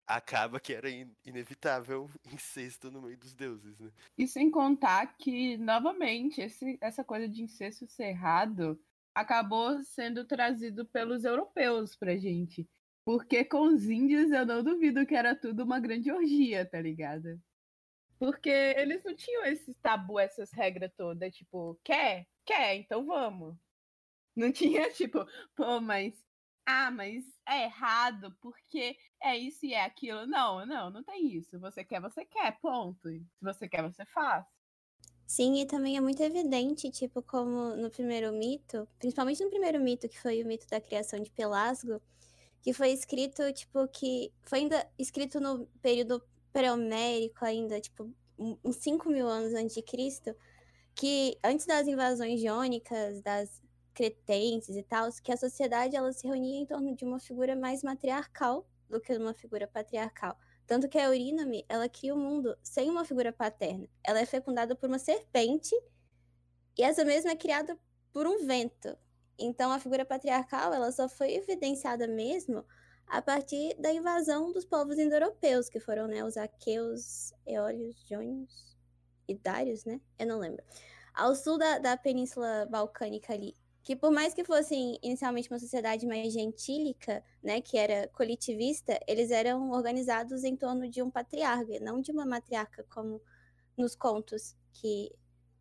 acaba 0.06 0.58
que 0.58 0.72
era 0.72 0.88
in 0.88 1.14
inevitável 1.22 2.08
incesto 2.32 2.90
no 2.90 3.02
meio 3.02 3.18
dos 3.18 3.34
deuses, 3.34 3.78
né? 3.78 3.92
E 4.16 4.26
sem 4.26 4.50
contar 4.50 5.18
que, 5.18 5.58
novamente, 5.58 6.40
esse, 6.40 6.78
essa 6.80 7.04
coisa 7.04 7.28
de 7.28 7.42
incesto 7.42 7.86
ser 7.86 8.04
errado 8.04 8.82
acabou 9.14 9.82
sendo 9.82 10.24
trazido 10.24 10.86
pelos 10.86 11.24
europeus 11.24 11.94
pra 11.94 12.16
gente. 12.16 12.66
Porque 13.04 13.44
com 13.44 13.68
os 13.68 13.84
índios 13.84 14.30
eu 14.30 14.46
não 14.46 14.64
duvido 14.64 15.04
que 15.04 15.14
era 15.14 15.36
tudo 15.36 15.62
uma 15.62 15.78
grande 15.78 16.10
orgia, 16.10 16.64
tá 16.64 16.80
ligado? 16.80 17.38
Porque 18.18 18.48
eles 18.48 19.04
não 19.04 19.14
tinham 19.14 19.44
esse 19.44 19.74
tabu, 19.74 20.18
essas 20.18 20.50
regras 20.52 20.90
todas, 20.96 21.36
tipo, 21.36 21.78
quer? 21.84 22.26
Quer, 22.46 22.76
então 22.76 23.04
vamos. 23.04 23.67
Não 24.38 24.52
tinha, 24.52 24.88
tipo, 24.94 25.26
pô, 25.56 25.80
mas. 25.80 26.14
Ah, 26.64 26.90
mas 26.90 27.24
é 27.46 27.64
errado, 27.64 28.36
porque 28.40 28.96
é 29.22 29.36
isso 29.36 29.64
e 29.66 29.72
é 29.74 29.84
aquilo. 29.84 30.26
Não, 30.26 30.64
não, 30.64 30.90
não 30.90 31.02
tem 31.02 31.34
isso. 31.34 31.58
Você 31.58 31.82
quer, 31.82 32.00
você 32.00 32.24
quer, 32.24 32.60
ponto. 32.60 33.08
Se 33.08 33.26
você 33.40 33.68
quer, 33.68 33.82
você 33.82 34.04
faz. 34.06 34.46
Sim, 35.26 35.60
e 35.60 35.66
também 35.66 35.96
é 35.96 36.00
muito 36.00 36.22
evidente, 36.22 36.90
tipo, 36.90 37.22
como 37.22 37.74
no 37.74 37.90
primeiro 37.90 38.32
mito, 38.32 38.86
principalmente 38.98 39.42
no 39.42 39.50
primeiro 39.50 39.80
mito, 39.80 40.08
que 40.08 40.20
foi 40.20 40.42
o 40.42 40.46
mito 40.46 40.66
da 40.68 40.80
criação 40.80 41.20
de 41.20 41.30
Pelasgo, 41.30 42.00
que 42.62 42.72
foi 42.72 42.90
escrito, 42.90 43.52
tipo, 43.52 43.88
que 43.88 44.32
foi 44.42 44.60
ainda 44.60 44.86
escrito 44.98 45.40
no 45.40 45.66
período 45.82 46.22
pré-homérico 46.52 47.44
ainda, 47.44 47.80
tipo, 47.80 48.10
uns 48.38 48.76
5 48.76 49.08
mil 49.10 49.26
anos 49.26 49.54
antes 49.54 49.74
de 49.74 49.82
Cristo, 49.82 50.34
que 50.94 51.38
antes 51.42 51.66
das 51.66 51.86
invasões 51.86 52.40
jônicas, 52.40 53.20
das 53.22 53.62
cretenses 53.98 54.76
e 54.76 54.82
tal, 54.84 55.08
que 55.24 55.32
a 55.32 55.36
sociedade 55.36 55.96
ela 55.96 56.12
se 56.12 56.24
reunia 56.24 56.60
em 56.60 56.64
torno 56.64 56.94
de 56.94 57.04
uma 57.04 57.18
figura 57.18 57.56
mais 57.56 57.82
matriarcal 57.82 58.64
do 58.88 59.00
que 59.00 59.12
uma 59.16 59.34
figura 59.34 59.66
patriarcal. 59.66 60.38
Tanto 60.68 60.88
que 60.88 60.96
a 60.96 61.06
Eurínome, 61.06 61.64
ela 61.68 61.88
cria 61.88 62.14
o 62.14 62.16
um 62.16 62.20
mundo 62.20 62.56
sem 62.62 62.88
uma 62.88 63.04
figura 63.04 63.32
paterna. 63.32 63.88
Ela 64.04 64.20
é 64.20 64.24
fecundada 64.24 64.76
por 64.76 64.88
uma 64.88 65.00
serpente 65.00 65.74
e 66.78 66.84
essa 66.84 67.04
mesma 67.04 67.32
é 67.32 67.36
criada 67.36 67.76
por 68.12 68.24
um 68.24 68.46
vento. 68.46 68.96
Então 69.36 69.72
a 69.72 69.80
figura 69.80 70.04
patriarcal, 70.04 70.72
ela 70.72 70.92
só 70.92 71.08
foi 71.08 71.32
evidenciada 71.34 72.06
mesmo 72.06 72.64
a 73.08 73.20
partir 73.20 73.74
da 73.80 73.92
invasão 73.92 74.52
dos 74.52 74.64
povos 74.64 74.96
indo-europeus, 74.96 75.68
que 75.68 75.80
foram 75.80 76.06
né, 76.06 76.22
os 76.22 76.36
aqueus, 76.36 77.32
eólios, 77.44 77.96
jônios 78.08 78.76
e 79.26 79.34
dários, 79.34 79.84
né? 79.84 80.00
Eu 80.18 80.26
não 80.28 80.38
lembro. 80.38 80.62
Ao 81.14 81.34
sul 81.34 81.58
da, 81.58 81.78
da 81.78 81.96
Península 81.96 82.66
Balcânica 82.70 83.32
ali, 83.32 83.56
que 83.88 83.96
por 83.96 84.10
mais 84.10 84.34
que 84.34 84.44
fossem 84.44 84.98
inicialmente 85.02 85.50
uma 85.50 85.58
sociedade 85.58 86.06
mais 86.06 86.30
gentílica, 86.30 87.24
né, 87.42 87.58
que 87.62 87.78
era 87.78 88.06
coletivista, 88.08 89.00
eles 89.08 89.30
eram 89.30 89.70
organizados 89.70 90.44
em 90.44 90.54
torno 90.54 90.90
de 90.90 91.02
um 91.02 91.10
patriarca, 91.10 91.80
não 91.80 91.98
de 91.98 92.12
uma 92.12 92.26
matriarca, 92.26 92.84
como 92.90 93.18
nos 93.78 93.96
contos, 93.96 94.54
que, 94.74 95.10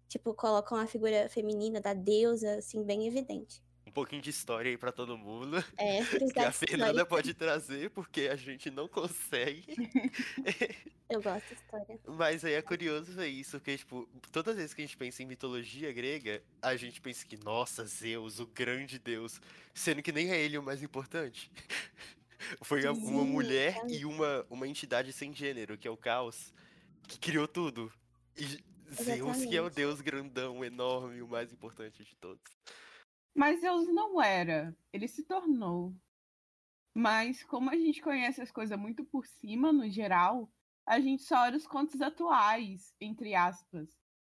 tipo, 0.10 0.34
colocam 0.34 0.78
a 0.78 0.86
figura 0.86 1.30
feminina 1.30 1.80
da 1.80 1.94
deusa, 1.94 2.56
assim, 2.58 2.84
bem 2.84 3.08
evidente 3.08 3.64
pouquinho 3.98 4.22
de 4.22 4.30
história 4.30 4.70
aí 4.70 4.77
para 4.77 4.92
todo 4.92 5.18
mundo. 5.18 5.58
É, 5.75 6.04
que 6.32 6.39
a 6.39 6.51
Fernanda 6.51 7.04
pode 7.04 7.34
trazer, 7.34 7.89
porque 7.89 8.30
a 8.32 8.36
gente 8.36 8.70
não 8.70 8.88
consegue. 8.88 9.66
Eu 11.10 11.20
gosto 11.20 11.48
de 11.48 11.54
história. 11.56 12.00
Mas 12.06 12.46
aí 12.46 12.54
é 12.54 12.62
curioso 12.62 13.12
ver 13.13 13.27
isso, 13.27 13.58
porque, 13.58 13.75
tipo, 13.75 14.08
todas 14.32 14.51
as 14.51 14.58
vezes 14.58 14.74
que 14.75 14.82
a 14.84 14.86
gente 14.86 14.96
pensa 14.96 15.24
em 15.24 15.25
mitologia 15.25 15.92
grega, 15.92 16.44
a 16.62 16.75
gente 16.75 17.01
pensa 17.01 17.25
que, 17.25 17.38
nossa, 17.38 17.86
Zeus, 17.86 18.39
o 18.39 18.46
grande 18.46 19.00
deus, 19.00 19.42
sendo 19.74 20.04
que 20.04 20.12
nem 20.12 20.30
é 20.30 20.39
ele 20.39 20.60
o 20.60 20.63
mais 20.63 20.84
importante. 20.84 21.50
Foi 22.62 22.84
Sim, 22.84 22.89
uma 22.89 23.24
mulher 23.24 23.77
é. 23.89 23.94
e 23.94 24.06
uma, 24.06 24.46
uma 24.48 24.68
entidade 24.68 25.12
sem 25.12 25.34
gênero, 25.34 25.75
que 25.75 25.88
é 25.88 25.92
o 25.92 25.98
caos, 25.98 26.54
que 27.08 27.18
criou 27.18 27.48
tudo. 27.48 27.92
E 28.38 28.63
Zeus, 28.94 29.44
que 29.44 29.58
é 29.58 29.62
o 29.62 29.72
deus 29.72 30.01
grandão, 30.01 30.63
enorme, 30.63 31.20
o 31.24 31.27
mais 31.27 31.51
importante 31.51 32.04
de 32.04 32.16
todos. 32.18 32.57
Mas 33.34 33.62
Zeus 33.62 33.88
não 33.88 34.22
era, 34.22 34.76
ele 34.92 35.08
se 35.08 35.24
tornou. 35.24 35.96
Mas 36.94 37.44
como 37.44 37.70
a 37.70 37.76
gente 37.76 38.02
conhece 38.02 38.42
as 38.42 38.52
coisas 38.52 38.78
muito 38.78 39.06
por 39.06 39.26
cima, 39.26 39.72
no 39.72 39.90
geral, 39.90 40.52
a 40.86 41.00
gente 41.00 41.24
só 41.24 41.44
olha 41.44 41.58
os 41.58 41.68
contos 41.68 42.02
atuais, 42.02 42.96
entre 43.00 43.36
aspas. 43.36 43.90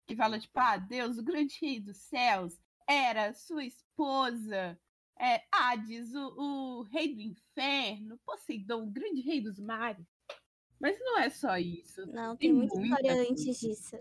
Que 0.05 0.15
fala, 0.15 0.39
tipo, 0.39 0.59
ah, 0.59 0.77
Deus, 0.77 1.17
o 1.17 1.23
grande 1.23 1.57
rei 1.59 1.79
dos 1.79 1.97
céus, 1.97 2.59
era 2.87 3.33
sua 3.33 3.63
esposa, 3.63 4.79
é, 5.19 5.43
Hades, 5.51 6.13
o, 6.13 6.79
o 6.79 6.81
rei 6.83 7.13
do 7.13 7.21
inferno, 7.21 8.19
Poseidon, 8.25 8.83
o 8.83 8.91
grande 8.91 9.21
rei 9.21 9.39
dos 9.39 9.59
mares. 9.59 10.05
Mas 10.79 10.99
não 10.99 11.19
é 11.19 11.29
só 11.29 11.57
isso. 11.57 12.05
Não, 12.07 12.35
tem, 12.35 12.49
tem 12.49 12.53
muita 12.53 12.81
história 12.81 13.13
antes 13.13 13.59
disso. 13.59 13.95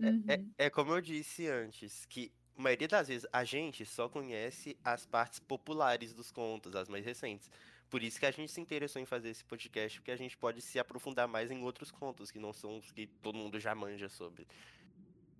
É, 0.00 0.06
uhum. 0.06 0.24
é, 0.28 0.66
é, 0.66 0.70
como 0.70 0.92
eu 0.92 1.00
disse 1.00 1.46
antes, 1.46 2.04
que 2.06 2.32
a 2.56 2.62
maioria 2.62 2.88
das 2.88 3.08
vezes 3.08 3.26
a 3.32 3.44
gente 3.44 3.84
só 3.84 4.08
conhece 4.08 4.76
as 4.82 5.04
partes 5.06 5.38
populares 5.38 6.12
dos 6.12 6.30
contos, 6.30 6.74
as 6.74 6.88
mais 6.88 7.04
recentes. 7.04 7.50
Por 7.88 8.02
isso 8.02 8.18
que 8.18 8.26
a 8.26 8.30
gente 8.30 8.50
se 8.50 8.60
interessou 8.60 9.00
em 9.00 9.06
fazer 9.06 9.30
esse 9.30 9.44
podcast, 9.44 10.00
porque 10.00 10.10
a 10.10 10.16
gente 10.16 10.36
pode 10.36 10.60
se 10.60 10.78
aprofundar 10.78 11.28
mais 11.28 11.50
em 11.50 11.62
outros 11.62 11.90
contos, 11.90 12.30
que 12.30 12.38
não 12.38 12.52
são 12.52 12.78
os 12.78 12.90
que 12.90 13.06
todo 13.06 13.38
mundo 13.38 13.60
já 13.60 13.74
manja 13.74 14.08
sobre. 14.08 14.46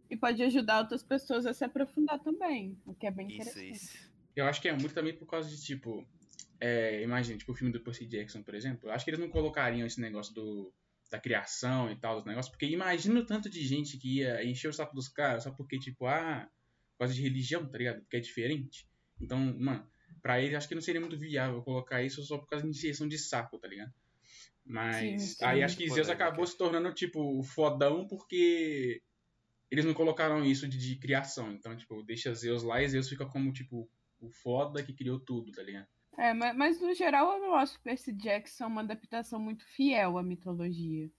E 0.09 0.17
pode 0.17 0.43
ajudar 0.43 0.81
outras 0.81 1.03
pessoas 1.03 1.47
a 1.47 1.53
se 1.53 1.65
aprofundar 1.65 2.21
também, 2.21 2.79
o 2.87 2.95
que 2.95 3.07
é 3.07 3.11
bem 3.11 3.27
isso, 3.27 3.37
interessante. 3.37 3.73
Isso. 3.73 4.13
Eu 4.37 4.45
acho 4.45 4.61
que 4.61 4.69
é 4.69 4.73
muito 4.73 4.95
também 4.95 5.17
por 5.17 5.27
causa 5.27 5.49
de, 5.49 5.61
tipo, 5.61 6.07
é, 6.61 7.03
imagina, 7.03 7.39
tipo 7.39 7.51
o 7.53 7.55
filme 7.55 7.73
do 7.73 7.81
Percy 7.81 8.07
Jackson, 8.07 8.43
por 8.43 8.55
exemplo. 8.55 8.89
Eu 8.89 8.93
acho 8.93 9.05
que 9.05 9.11
eles 9.11 9.21
não 9.21 9.29
colocariam 9.29 9.87
esse 9.87 10.01
negócio 10.01 10.33
do, 10.33 10.73
da 11.11 11.19
criação 11.19 11.91
e 11.91 11.97
tal, 11.97 12.17
dos 12.17 12.25
negócios, 12.25 12.51
porque 12.51 12.67
imagina 12.67 13.19
o 13.19 13.27
tanto 13.27 13.51
de 13.51 13.65
gente 13.65 13.99
que 13.99 14.19
ia 14.19 14.45
encher 14.45 14.69
o 14.69 14.73
saco 14.73 14.95
dos 14.95 15.09
caras 15.09 15.43
só 15.43 15.51
porque, 15.51 15.79
tipo, 15.79 16.07
ah, 16.07 16.49
causa 16.99 17.15
de 17.15 17.23
religião, 17.23 17.67
tá 17.67 17.79
ligado? 17.79 18.01
Porque 18.01 18.17
é 18.17 18.21
diferente. 18.21 18.89
Então, 19.21 19.39
mano, 19.59 19.87
pra 20.23 20.41
ele 20.41 20.57
acho 20.57 20.69
que 20.69 20.75
não 20.75 20.83
seria 20.83 21.01
muito 21.01 21.19
viável 21.19 21.63
colocar 21.63 22.03
isso 22.03 22.23
só 22.23 22.39
por 22.39 22.49
causa 22.49 22.65
de 22.65 22.71
iniciação 22.71 23.09
de 23.09 23.19
saco, 23.19 23.59
tá 23.59 23.69
ligado? 23.69 23.93
Mas 24.65 24.97
sim, 24.97 25.19
sim, 25.19 25.45
aí 25.45 25.63
acho 25.63 25.77
que 25.77 25.89
Zeus 25.89 26.09
acabou 26.09 26.45
se 26.47 26.59
tornando, 26.59 26.93
tipo, 26.93 27.41
fodão 27.45 28.07
porque 28.09 29.01
eles 29.71 29.85
não 29.85 29.95
colocaram 29.95 30.45
isso 30.45 30.69
de, 30.69 30.77
de, 30.77 30.97
criação. 30.97 31.53
Então, 31.53 31.77
tipo, 31.77 32.03
deixa 32.03 32.35
Zeus 32.35 32.63
lá 32.63 32.83
e 32.83 32.89
Zeus 32.89 33.09
fica 33.09 33.25
como, 33.25 33.53
tipo, 33.53 33.89
o 34.19 34.29
foda 34.29 34.83
que 34.83 34.93
criou 34.93 35.21
tudo, 35.21 35.53
tá 35.53 35.63
ligado? 35.63 35.87
É, 36.19 36.33
mas, 36.33 36.57
mas 36.57 36.81
no 36.81 36.95
geral 36.95 37.35
eu 37.35 37.41
não 37.41 37.55
acho 37.55 37.81
Percy 37.83 38.13
Jackson 38.13 38.67
uma 38.67 38.81
adaptação 38.81 39.39
muito 39.39 39.65
fiel 39.67 40.19
à 40.19 40.23
mitologia. 40.23 41.11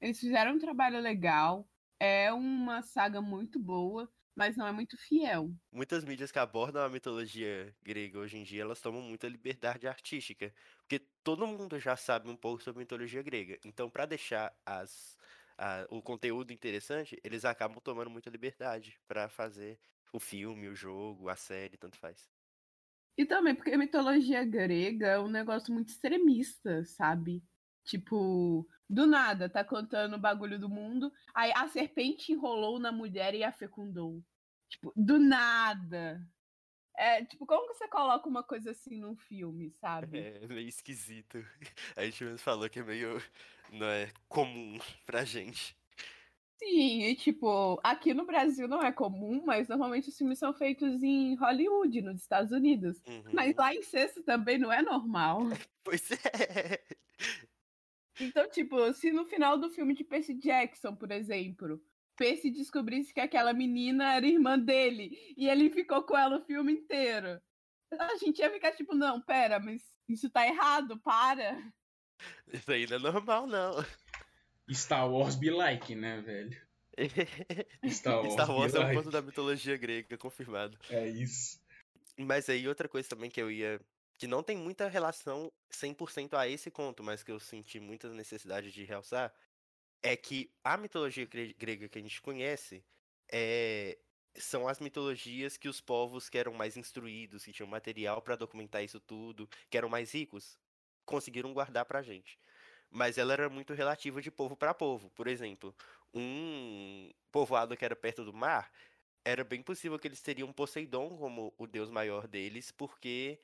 Eles 0.00 0.18
fizeram 0.18 0.54
um 0.54 0.58
trabalho 0.58 0.98
legal, 0.98 1.68
é 2.00 2.32
uma 2.32 2.82
saga 2.82 3.20
muito 3.20 3.58
boa, 3.58 4.10
mas 4.36 4.56
não 4.56 4.66
é 4.66 4.72
muito 4.72 4.96
fiel. 4.98 5.50
Muitas 5.72 6.04
mídias 6.04 6.32
que 6.32 6.38
abordam 6.38 6.82
a 6.84 6.88
mitologia 6.88 7.76
grega 7.82 8.18
hoje 8.18 8.38
em 8.38 8.44
dia, 8.44 8.62
elas 8.62 8.80
tomam 8.80 9.02
muita 9.02 9.28
liberdade 9.28 9.86
artística, 9.86 10.54
porque 10.78 10.98
todo 11.22 11.46
mundo 11.46 11.78
já 11.78 11.96
sabe 11.96 12.28
um 12.30 12.36
pouco 12.36 12.62
sobre 12.62 12.80
mitologia 12.80 13.22
grega. 13.22 13.58
Então, 13.64 13.90
para 13.90 14.06
deixar 14.06 14.56
as, 14.64 15.16
a, 15.58 15.86
o 15.90 16.00
conteúdo 16.02 16.52
interessante, 16.52 17.20
eles 17.22 17.44
acabam 17.44 17.80
tomando 17.80 18.10
muita 18.10 18.30
liberdade 18.30 18.98
para 19.06 19.28
fazer 19.28 19.78
o 20.12 20.20
filme, 20.20 20.68
o 20.68 20.74
jogo, 20.74 21.28
a 21.28 21.36
série, 21.36 21.76
tanto 21.76 21.98
faz. 21.98 22.30
E 23.16 23.24
também 23.26 23.54
porque 23.54 23.72
a 23.72 23.78
mitologia 23.78 24.44
grega 24.44 25.06
é 25.08 25.18
um 25.18 25.28
negócio 25.28 25.72
muito 25.72 25.88
extremista, 25.88 26.84
sabe? 26.84 27.42
Tipo, 27.86 28.68
do 28.90 29.06
nada, 29.06 29.48
tá 29.48 29.64
contando 29.64 30.16
o 30.16 30.20
bagulho 30.20 30.58
do 30.58 30.68
mundo, 30.68 31.12
aí 31.32 31.52
a 31.54 31.68
serpente 31.68 32.32
enrolou 32.32 32.80
na 32.80 32.90
mulher 32.90 33.32
e 33.32 33.44
a 33.44 33.52
fecundou. 33.52 34.22
Tipo, 34.68 34.92
do 34.96 35.20
nada. 35.20 36.20
É, 36.96 37.24
tipo, 37.24 37.46
como 37.46 37.68
que 37.68 37.74
você 37.74 37.86
coloca 37.86 38.28
uma 38.28 38.42
coisa 38.42 38.72
assim 38.72 38.98
num 38.98 39.14
filme, 39.14 39.70
sabe? 39.80 40.18
É 40.18 40.48
meio 40.48 40.68
esquisito. 40.68 41.38
A 41.94 42.04
gente 42.04 42.24
mesmo 42.24 42.38
falou 42.38 42.68
que 42.68 42.80
é 42.80 42.82
meio. 42.82 43.22
não 43.70 43.86
é 43.86 44.10
comum 44.28 44.78
pra 45.04 45.24
gente. 45.24 45.76
Sim, 46.58 47.02
e 47.02 47.14
tipo, 47.14 47.78
aqui 47.84 48.14
no 48.14 48.24
Brasil 48.24 48.66
não 48.66 48.82
é 48.82 48.90
comum, 48.90 49.42
mas 49.44 49.68
normalmente 49.68 50.08
os 50.08 50.16
filmes 50.16 50.38
são 50.38 50.54
feitos 50.54 51.02
em 51.02 51.34
Hollywood, 51.34 52.00
nos 52.00 52.22
Estados 52.22 52.50
Unidos. 52.50 53.02
Uhum. 53.06 53.24
Mas 53.32 53.54
lá 53.56 53.74
em 53.74 53.82
sexto 53.82 54.22
também 54.22 54.58
não 54.58 54.72
é 54.72 54.82
normal. 54.82 55.40
Pois 55.84 56.10
é. 56.10 56.82
Então, 58.20 58.48
tipo, 58.48 58.92
se 58.92 59.12
no 59.12 59.26
final 59.26 59.58
do 59.58 59.70
filme 59.70 59.94
de 59.94 60.04
Percy 60.04 60.34
Jackson, 60.34 60.94
por 60.94 61.10
exemplo, 61.10 61.80
Percy 62.16 62.50
descobrisse 62.50 63.12
que 63.12 63.20
aquela 63.20 63.52
menina 63.52 64.14
era 64.14 64.26
irmã 64.26 64.58
dele 64.58 65.10
e 65.36 65.48
ele 65.48 65.70
ficou 65.70 66.02
com 66.02 66.16
ela 66.16 66.38
o 66.38 66.44
filme 66.44 66.72
inteiro, 66.72 67.40
a 67.92 68.16
gente 68.16 68.38
ia 68.38 68.50
ficar 68.50 68.72
tipo, 68.72 68.94
não, 68.94 69.20
pera, 69.20 69.60
mas 69.60 69.82
isso 70.08 70.30
tá 70.30 70.46
errado, 70.46 70.98
para. 70.98 71.62
Isso 72.52 72.70
aí 72.72 72.86
não 72.86 72.96
é 72.96 72.98
normal, 72.98 73.46
não. 73.46 73.84
Star 74.72 75.08
Wars 75.08 75.36
be 75.36 75.50
like, 75.50 75.94
né, 75.94 76.20
velho? 76.22 76.66
Star 77.90 78.22
Wars, 78.22 78.32
Star 78.32 78.50
Wars 78.50 78.74
é 78.74 78.80
um 78.80 78.94
ponto 78.94 79.10
da 79.10 79.20
mitologia 79.20 79.76
grega, 79.76 80.16
confirmado. 80.16 80.78
É 80.88 81.06
isso. 81.06 81.60
Mas 82.18 82.48
aí 82.48 82.66
outra 82.66 82.88
coisa 82.88 83.06
também 83.08 83.30
que 83.30 83.40
eu 83.40 83.50
ia 83.50 83.78
que 84.18 84.26
não 84.26 84.42
tem 84.42 84.56
muita 84.56 84.88
relação 84.88 85.52
100% 85.70 86.34
a 86.34 86.48
esse 86.48 86.70
conto, 86.70 87.02
mas 87.02 87.22
que 87.22 87.30
eu 87.30 87.38
senti 87.38 87.78
muita 87.80 88.08
necessidade 88.12 88.72
de 88.72 88.84
realçar, 88.84 89.32
é 90.02 90.16
que 90.16 90.50
a 90.64 90.76
mitologia 90.76 91.26
grega 91.26 91.88
que 91.88 91.98
a 91.98 92.02
gente 92.02 92.20
conhece 92.22 92.84
é, 93.30 93.98
são 94.36 94.68
as 94.68 94.80
mitologias 94.80 95.56
que 95.56 95.68
os 95.68 95.80
povos 95.80 96.28
que 96.28 96.38
eram 96.38 96.52
mais 96.52 96.76
instruídos, 96.76 97.44
que 97.44 97.52
tinham 97.52 97.68
material 97.68 98.22
para 98.22 98.36
documentar 98.36 98.82
isso 98.84 99.00
tudo, 99.00 99.48
que 99.68 99.76
eram 99.76 99.88
mais 99.88 100.12
ricos, 100.12 100.58
conseguiram 101.04 101.52
guardar 101.52 101.84
pra 101.84 102.02
gente. 102.02 102.38
Mas 102.90 103.18
ela 103.18 103.32
era 103.32 103.48
muito 103.50 103.74
relativa 103.74 104.22
de 104.22 104.30
povo 104.30 104.56
para 104.56 104.72
povo. 104.72 105.10
Por 105.10 105.26
exemplo, 105.26 105.74
um 106.14 107.10
povoado 107.32 107.76
que 107.76 107.84
era 107.84 107.96
perto 107.96 108.24
do 108.24 108.32
mar, 108.32 108.70
era 109.24 109.42
bem 109.44 109.62
possível 109.62 109.98
que 109.98 110.06
eles 110.06 110.22
teriam 110.22 110.52
Poseidon 110.52 111.16
como 111.18 111.52
o 111.58 111.66
deus 111.66 111.90
maior 111.90 112.28
deles, 112.28 112.70
porque 112.70 113.40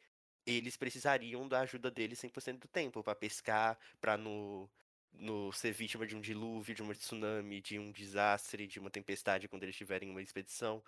eles 0.47 0.77
precisariam 0.77 1.49
da 1.49 1.61
ajuda 1.61 1.91
dele 1.91 2.15
100% 2.17 2.59
do 2.59 2.69
tempo 2.69 3.03
para 3.03 3.15
pescar, 3.15 3.79
para 4.01 4.17
no 4.17 4.69
no 5.15 5.53
ser 5.53 5.73
vítima 5.73 6.07
de 6.07 6.17
um 6.17 6.21
dilúvio, 6.21 6.75
de 6.75 6.83
um 6.83 6.91
tsunami, 6.93 7.61
de 7.61 7.79
um 7.79 7.93
desastre, 7.93 8.67
de 8.67 8.79
uma 8.81 8.91
tempestade 8.91 9.47
quando 9.47 9.63
eles 9.63 9.75
estiverem 9.75 10.09
em 10.09 10.13
uma 10.13 10.23
expedição. 10.23 10.83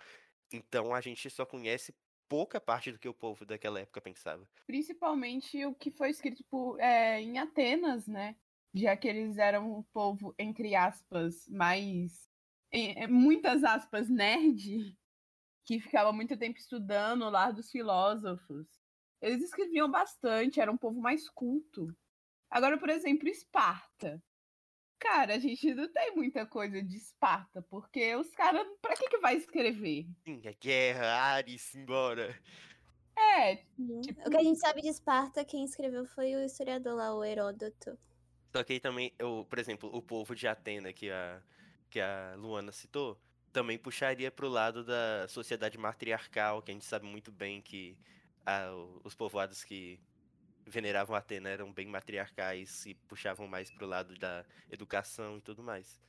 Então 0.51 0.93
a 0.93 1.01
gente 1.01 1.29
só 1.29 1.45
conhece 1.45 1.93
pouca 2.27 2.59
parte 2.59 2.91
do 2.91 2.99
que 2.99 3.07
o 3.07 3.13
povo 3.13 3.45
daquela 3.45 3.79
época 3.79 4.01
pensava. 4.01 4.47
Principalmente 4.65 5.63
o 5.65 5.75
que 5.75 5.91
foi 5.91 6.09
escrito 6.09 6.43
por, 6.45 6.79
é, 6.79 7.21
em 7.21 7.37
Atenas, 7.37 8.07
né? 8.07 8.35
Já 8.73 8.97
que 8.97 9.07
eles 9.07 9.37
eram 9.37 9.79
um 9.79 9.83
povo, 9.83 10.33
entre 10.37 10.75
aspas, 10.75 11.47
mais. 11.47 12.29
Em, 12.71 13.07
muitas 13.07 13.63
aspas, 13.63 14.09
nerd, 14.09 14.97
que 15.65 15.79
ficava 15.79 16.11
muito 16.11 16.35
tempo 16.37 16.57
estudando 16.57 17.23
o 17.23 17.29
lar 17.29 17.53
dos 17.53 17.71
filósofos. 17.71 18.84
Eles 19.25 19.41
escreviam 19.41 19.89
bastante, 19.89 20.61
era 20.61 20.71
um 20.71 20.77
povo 20.77 21.01
mais 21.01 21.27
culto. 21.27 21.95
Agora, 22.47 22.77
por 22.77 22.89
exemplo, 22.89 23.27
Esparta. 23.27 24.21
Cara, 24.99 25.33
a 25.33 25.39
gente 25.39 25.73
não 25.73 25.91
tem 25.91 26.15
muita 26.15 26.45
coisa 26.45 26.81
de 26.81 26.95
Esparta, 26.95 27.59
porque 27.63 28.15
os 28.15 28.29
caras, 28.29 28.65
pra 28.79 28.95
que 28.95 29.09
que 29.09 29.17
vai 29.17 29.35
escrever? 29.35 30.05
Sim, 30.23 30.41
a 30.47 30.51
guerra, 30.51 31.07
Ares, 31.07 31.73
embora. 31.73 32.39
É, 33.17 33.55
tipo... 34.01 34.21
O 34.27 34.29
que 34.29 34.37
a 34.37 34.43
gente 34.43 34.59
sabe 34.59 34.83
de 34.83 34.89
Esparta, 34.89 35.43
quem 35.43 35.65
escreveu 35.65 36.05
foi 36.05 36.35
o 36.35 36.43
historiador 36.45 36.93
lá, 36.93 37.15
o 37.15 37.23
Heródoto. 37.23 37.97
Só 38.55 38.63
que 38.63 38.73
aí 38.73 38.79
também, 38.79 39.11
eu, 39.17 39.45
por 39.49 39.57
exemplo, 39.57 39.89
o 39.91 40.03
povo 40.03 40.35
de 40.35 40.47
Atena, 40.47 40.93
que 40.93 41.09
a, 41.09 41.41
que 41.89 41.99
a 41.99 42.35
Luana 42.37 42.71
citou, 42.71 43.19
também 43.51 43.77
puxaria 43.77 44.29
pro 44.29 44.49
lado 44.49 44.83
da 44.83 45.27
sociedade 45.27 45.79
matriarcal, 45.79 46.61
que 46.61 46.69
a 46.69 46.73
gente 46.73 46.85
sabe 46.85 47.07
muito 47.07 47.31
bem 47.31 47.61
que 47.61 47.97
a, 48.45 48.69
os 49.03 49.15
povoados 49.15 49.63
que 49.63 49.99
veneravam 50.65 51.15
Atena 51.15 51.49
eram 51.49 51.71
bem 51.71 51.87
matriarcais 51.87 52.85
e 52.85 52.93
puxavam 52.93 53.47
mais 53.47 53.69
pro 53.71 53.85
lado 53.85 54.17
da 54.17 54.45
educação 54.71 55.37
e 55.37 55.41
tudo 55.41 55.63
mais. 55.63 55.99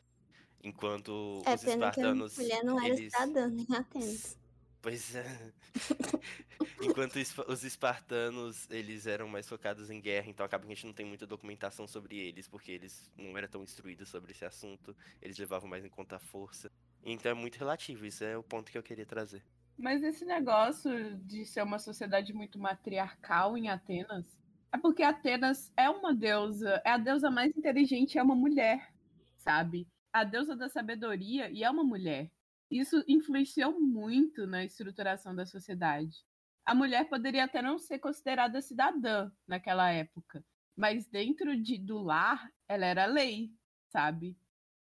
Enquanto 0.62 1.42
é, 1.44 1.54
os 1.54 1.62
espartanos. 1.62 2.34
Que 2.34 2.40
a 2.40 2.44
mulher 2.44 2.64
não 2.64 2.80
era 2.82 2.94
eles... 2.94 3.12
cidadã 3.12 3.48
em 3.48 3.74
Atenas. 3.74 4.38
Pois 4.86 5.16
é. 5.16 5.52
Enquanto 6.80 7.16
os 7.48 7.64
espartanos, 7.64 8.70
eles 8.70 9.06
eram 9.06 9.26
mais 9.26 9.48
focados 9.48 9.90
em 9.90 10.00
guerra, 10.00 10.28
então 10.28 10.46
acaba 10.46 10.64
que 10.64 10.70
a 10.70 10.74
gente 10.74 10.86
não 10.86 10.92
tem 10.92 11.04
muita 11.04 11.26
documentação 11.26 11.88
sobre 11.88 12.16
eles, 12.16 12.46
porque 12.46 12.70
eles 12.70 13.10
não 13.16 13.36
eram 13.36 13.48
tão 13.48 13.62
instruídos 13.64 14.08
sobre 14.08 14.30
esse 14.30 14.44
assunto, 14.44 14.96
eles 15.20 15.36
levavam 15.38 15.68
mais 15.68 15.84
em 15.84 15.88
conta 15.88 16.16
a 16.16 16.18
força. 16.20 16.70
Então 17.04 17.32
é 17.32 17.34
muito 17.34 17.56
relativo, 17.56 18.06
isso 18.06 18.22
é 18.22 18.38
o 18.38 18.44
ponto 18.44 18.70
que 18.70 18.78
eu 18.78 18.82
queria 18.82 19.04
trazer. 19.04 19.42
Mas 19.78 20.02
esse 20.02 20.24
negócio 20.24 21.16
de 21.18 21.44
ser 21.44 21.62
uma 21.62 21.78
sociedade 21.78 22.32
muito 22.32 22.58
matriarcal 22.58 23.58
em 23.58 23.68
Atenas, 23.68 24.26
é 24.72 24.78
porque 24.78 25.02
Atenas 25.02 25.70
é 25.76 25.88
uma 25.88 26.14
deusa, 26.14 26.80
é 26.84 26.90
a 26.90 26.98
deusa 26.98 27.30
mais 27.30 27.54
inteligente, 27.56 28.18
é 28.18 28.22
uma 28.22 28.34
mulher, 28.34 28.90
sabe? 29.36 29.86
A 30.12 30.24
deusa 30.24 30.56
da 30.56 30.68
sabedoria 30.68 31.50
e 31.50 31.62
é 31.62 31.70
uma 31.70 31.84
mulher. 31.84 32.30
Isso 32.70 33.04
influenciou 33.06 33.78
muito 33.78 34.46
na 34.46 34.64
estruturação 34.64 35.34
da 35.34 35.44
sociedade. 35.44 36.24
A 36.64 36.74
mulher 36.74 37.08
poderia 37.08 37.44
até 37.44 37.62
não 37.62 37.78
ser 37.78 37.98
considerada 37.98 38.60
cidadã 38.60 39.30
naquela 39.46 39.90
época, 39.90 40.44
mas 40.74 41.06
dentro 41.06 41.56
de, 41.56 41.78
do 41.78 42.02
lar, 42.02 42.50
ela 42.66 42.86
era 42.86 43.06
lei, 43.06 43.52
sabe? 43.88 44.36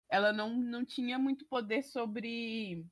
Ela 0.08 0.32
não, 0.32 0.54
não 0.54 0.84
tinha 0.84 1.18
muito 1.18 1.44
poder 1.46 1.82
sobre 1.82 2.87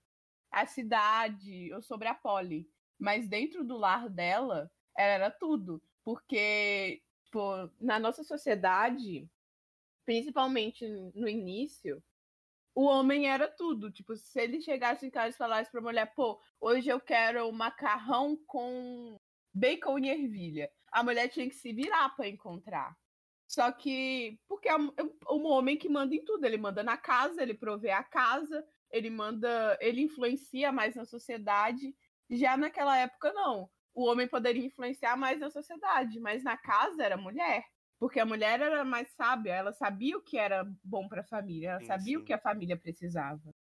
a 0.51 0.67
cidade 0.67 1.73
ou 1.73 1.81
sobre 1.83 2.09
a 2.09 2.15
poli, 2.15 2.69
mas 2.99 3.29
dentro 3.29 3.65
do 3.65 3.77
lar 3.77 4.09
dela, 4.09 4.71
ela 4.97 5.13
era 5.15 5.31
tudo. 5.31 5.83
Porque, 6.05 7.03
tipo, 7.25 7.71
na 7.81 7.99
nossa 7.99 8.25
sociedade, 8.25 9.29
principalmente 10.05 10.87
no 11.15 11.29
início, 11.29 12.03
o 12.75 12.85
homem 12.85 13.29
era 13.29 13.49
tudo. 13.49 13.91
Tipo, 13.91 14.17
se 14.17 14.41
ele 14.41 14.61
chegasse 14.61 15.07
em 15.07 15.11
casa 15.11 15.35
e 15.35 15.39
falasse 15.39 15.71
pra 15.71 15.81
mulher, 15.81 16.13
pô, 16.15 16.41
hoje 16.61 16.89
eu 16.89 17.01
quero 17.01 17.51
macarrão 17.53 18.37
com 18.47 19.17
bacon 19.53 19.99
e 19.99 20.09
ervilha. 20.09 20.71
A 20.93 21.03
mulher 21.03 21.29
tinha 21.29 21.49
que 21.49 21.55
se 21.55 21.73
virar 21.73 22.11
para 22.17 22.29
encontrar. 22.29 22.97
Só 23.47 23.71
que, 23.73 24.39
porque 24.49 24.69
é 24.69 24.77
um, 24.77 24.93
é 24.97 25.33
um 25.33 25.47
homem 25.47 25.77
que 25.77 25.89
manda 25.89 26.15
em 26.15 26.25
tudo. 26.25 26.45
Ele 26.45 26.57
manda 26.57 26.83
na 26.83 26.97
casa, 26.97 27.43
ele 27.43 27.55
provê 27.55 27.91
a 27.91 28.03
casa, 28.03 28.65
ele 28.91 29.11
manda, 29.11 29.79
ele 29.81 30.03
influencia 30.03 30.73
mais 30.73 30.95
na 30.95 31.05
sociedade. 31.05 31.95
Já 32.31 32.57
naquela 32.57 32.97
época, 32.99 33.33
não 33.33 33.71
o 33.95 34.05
homem 34.07 34.29
poderia 34.29 34.65
influenciar 34.65 35.17
mais 35.17 35.41
na 35.41 35.51
sociedade, 35.51 36.21
mas 36.21 36.43
na 36.43 36.57
casa 36.57 37.03
era 37.05 37.17
mulher. 37.17 37.65
Porque 37.99 38.19
a 38.19 38.25
mulher 38.27 38.61
era 38.61 38.85
mais 38.85 39.11
sábia, 39.11 39.53
ela 39.55 39.73
sabia 39.73 40.17
o 40.17 40.23
que 40.23 40.39
era 40.39 40.65
bom 40.83 41.07
para 41.07 41.21
a 41.21 41.25
família, 41.25 41.73
ela 41.73 41.81
sim, 41.81 41.87
sabia 41.87 42.17
sim. 42.17 42.23
o 42.23 42.25
que 42.25 42.33
a 42.33 42.41
família 42.41 42.79
precisava. 42.79 43.55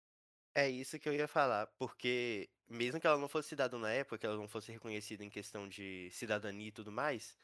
É 0.55 0.69
isso 0.69 0.99
que 0.99 1.07
eu 1.07 1.13
ia 1.13 1.27
falar, 1.27 1.67
porque 1.77 2.49
mesmo 2.67 2.99
que 2.99 3.07
ela 3.07 3.17
não 3.17 3.29
fosse 3.29 3.49
cidadã 3.49 3.77
na 3.77 3.91
época, 3.91 4.17
que 4.17 4.25
ela 4.25 4.35
não 4.37 4.47
fosse 4.47 4.71
reconhecida 4.71 5.23
em 5.23 5.29
questão 5.29 5.67
de 5.67 6.09
cidadania 6.11 6.67
e 6.67 6.71
tudo 6.71 6.91
mais, 6.91 7.37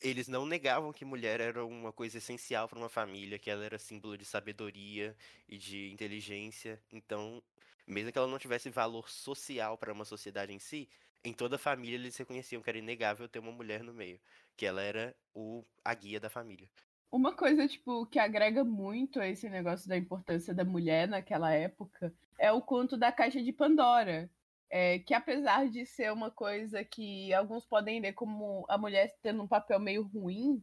eles 0.00 0.28
não 0.28 0.46
negavam 0.46 0.92
que 0.92 1.04
mulher 1.04 1.40
era 1.40 1.64
uma 1.64 1.92
coisa 1.92 2.18
essencial 2.18 2.68
para 2.68 2.78
uma 2.78 2.88
família, 2.88 3.38
que 3.38 3.50
ela 3.50 3.64
era 3.64 3.78
símbolo 3.78 4.16
de 4.16 4.24
sabedoria 4.24 5.16
e 5.48 5.56
de 5.56 5.90
inteligência. 5.90 6.80
Então, 6.92 7.42
mesmo 7.86 8.12
que 8.12 8.18
ela 8.18 8.26
não 8.26 8.38
tivesse 8.38 8.68
valor 8.70 9.08
social 9.08 9.78
para 9.78 9.92
uma 9.92 10.04
sociedade 10.04 10.52
em 10.52 10.58
si, 10.58 10.88
em 11.24 11.32
toda 11.32 11.56
a 11.56 11.58
família 11.58 11.96
eles 11.96 12.16
reconheciam 12.16 12.62
que 12.62 12.70
era 12.70 12.78
inegável 12.78 13.28
ter 13.28 13.38
uma 13.38 13.52
mulher 13.52 13.82
no 13.82 13.92
meio, 13.92 14.20
que 14.56 14.66
ela 14.66 14.82
era 14.82 15.14
o, 15.34 15.64
a 15.84 15.94
guia 15.94 16.20
da 16.20 16.30
família. 16.30 16.68
Uma 17.10 17.34
coisa, 17.34 17.66
tipo, 17.66 18.04
que 18.06 18.18
agrega 18.18 18.64
muito 18.64 19.20
a 19.20 19.26
esse 19.26 19.48
negócio 19.48 19.88
da 19.88 19.96
importância 19.96 20.52
da 20.52 20.64
mulher 20.64 21.08
naquela 21.08 21.52
época 21.52 22.12
é 22.38 22.52
o 22.52 22.60
conto 22.60 22.96
da 22.96 23.10
Caixa 23.10 23.42
de 23.42 23.52
Pandora. 23.52 24.30
É, 24.68 24.98
que 24.98 25.14
apesar 25.14 25.68
de 25.70 25.86
ser 25.86 26.12
uma 26.12 26.30
coisa 26.30 26.84
que 26.84 27.32
alguns 27.32 27.64
podem 27.64 28.00
ler 28.00 28.12
como 28.14 28.66
a 28.68 28.76
mulher 28.76 29.16
tendo 29.22 29.42
um 29.42 29.48
papel 29.48 29.78
meio 29.78 30.02
ruim, 30.02 30.62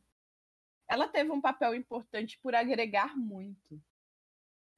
ela 0.89 1.07
teve 1.07 1.31
um 1.31 1.41
papel 1.41 1.73
importante 1.73 2.37
por 2.41 2.53
agregar 2.53 3.15
muito. 3.17 3.81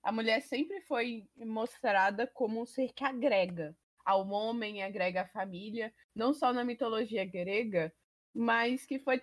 A 0.03 0.11
mulher 0.11 0.41
sempre 0.41 0.81
foi 0.81 1.27
mostrada 1.35 2.27
como 2.27 2.61
um 2.61 2.65
ser 2.65 2.93
que 2.93 3.03
agrega 3.03 3.75
ao 4.05 4.29
homem, 4.29 4.83
agrega 4.83 5.23
a 5.23 5.27
família, 5.27 5.91
não 6.13 6.31
só 6.31 6.53
na 6.53 6.63
mitologia 6.63 7.25
grega, 7.25 7.91
mas 8.33 8.85
que 8.85 8.99
foi 8.99 9.19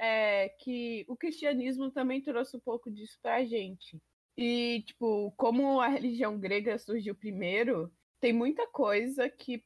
é, 0.00 0.48
que 0.58 1.04
o 1.08 1.16
cristianismo 1.16 1.90
também 1.92 2.20
trouxe 2.20 2.56
um 2.56 2.60
pouco 2.60 2.90
disso 2.90 3.18
para 3.22 3.36
a 3.36 3.44
gente. 3.44 4.02
E, 4.36 4.82
tipo, 4.86 5.32
como 5.36 5.80
a 5.80 5.88
religião 5.88 6.38
grega 6.38 6.78
surgiu 6.78 7.14
primeiro, 7.14 7.92
tem 8.20 8.32
muita 8.32 8.66
coisa 8.68 9.28
que 9.28 9.64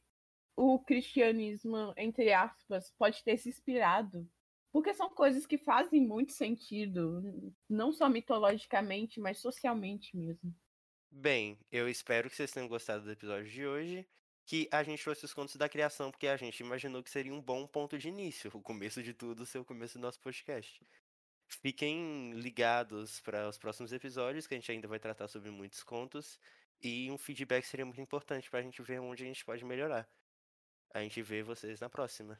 o 0.55 0.79
cristianismo, 0.79 1.93
entre 1.97 2.31
aspas, 2.31 2.91
pode 2.97 3.23
ter 3.23 3.37
se 3.37 3.49
inspirado. 3.49 4.27
Porque 4.71 4.93
são 4.93 5.09
coisas 5.09 5.45
que 5.45 5.57
fazem 5.57 6.01
muito 6.01 6.31
sentido, 6.31 7.21
não 7.69 7.91
só 7.91 8.09
mitologicamente, 8.09 9.19
mas 9.19 9.39
socialmente 9.39 10.17
mesmo. 10.17 10.53
Bem, 11.11 11.59
eu 11.71 11.87
espero 11.87 12.27
que 12.29 12.35
vocês 12.35 12.51
tenham 12.51 12.67
gostado 12.67 13.03
do 13.03 13.11
episódio 13.11 13.49
de 13.49 13.65
hoje 13.65 14.07
que 14.45 14.67
a 14.71 14.83
gente 14.83 15.01
trouxe 15.01 15.25
os 15.25 15.33
contos 15.33 15.55
da 15.55 15.69
criação, 15.69 16.11
porque 16.11 16.27
a 16.27 16.35
gente 16.35 16.59
imaginou 16.59 17.01
que 17.01 17.09
seria 17.09 17.33
um 17.33 17.41
bom 17.41 17.65
ponto 17.65 17.97
de 17.97 18.09
início, 18.09 18.51
o 18.53 18.61
começo 18.61 19.01
de 19.01 19.13
tudo 19.13 19.45
ser 19.45 19.59
o 19.59 19.65
começo 19.65 19.97
do 19.97 20.01
nosso 20.01 20.19
podcast. 20.19 20.85
Fiquem 21.47 22.31
ligados 22.33 23.21
para 23.21 23.47
os 23.47 23.57
próximos 23.57 23.93
episódios, 23.93 24.47
que 24.47 24.53
a 24.53 24.57
gente 24.57 24.71
ainda 24.71 24.87
vai 24.87 24.99
tratar 24.99 25.27
sobre 25.27 25.49
muitos 25.49 25.83
contos, 25.83 26.39
e 26.83 27.09
um 27.09 27.17
feedback 27.17 27.65
seria 27.65 27.85
muito 27.85 28.01
importante 28.01 28.49
para 28.49 28.59
a 28.59 28.63
gente 28.63 28.81
ver 28.81 28.99
onde 28.99 29.23
a 29.23 29.25
gente 29.25 29.45
pode 29.45 29.63
melhorar. 29.63 30.07
A 30.93 31.01
gente 31.01 31.21
vê 31.21 31.41
vocês 31.41 31.79
na 31.79 31.89
próxima. 31.89 32.39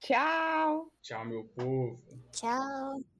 Tchau! 0.00 0.92
Tchau, 1.00 1.24
meu 1.24 1.44
povo! 1.48 2.02
Tchau! 2.32 3.11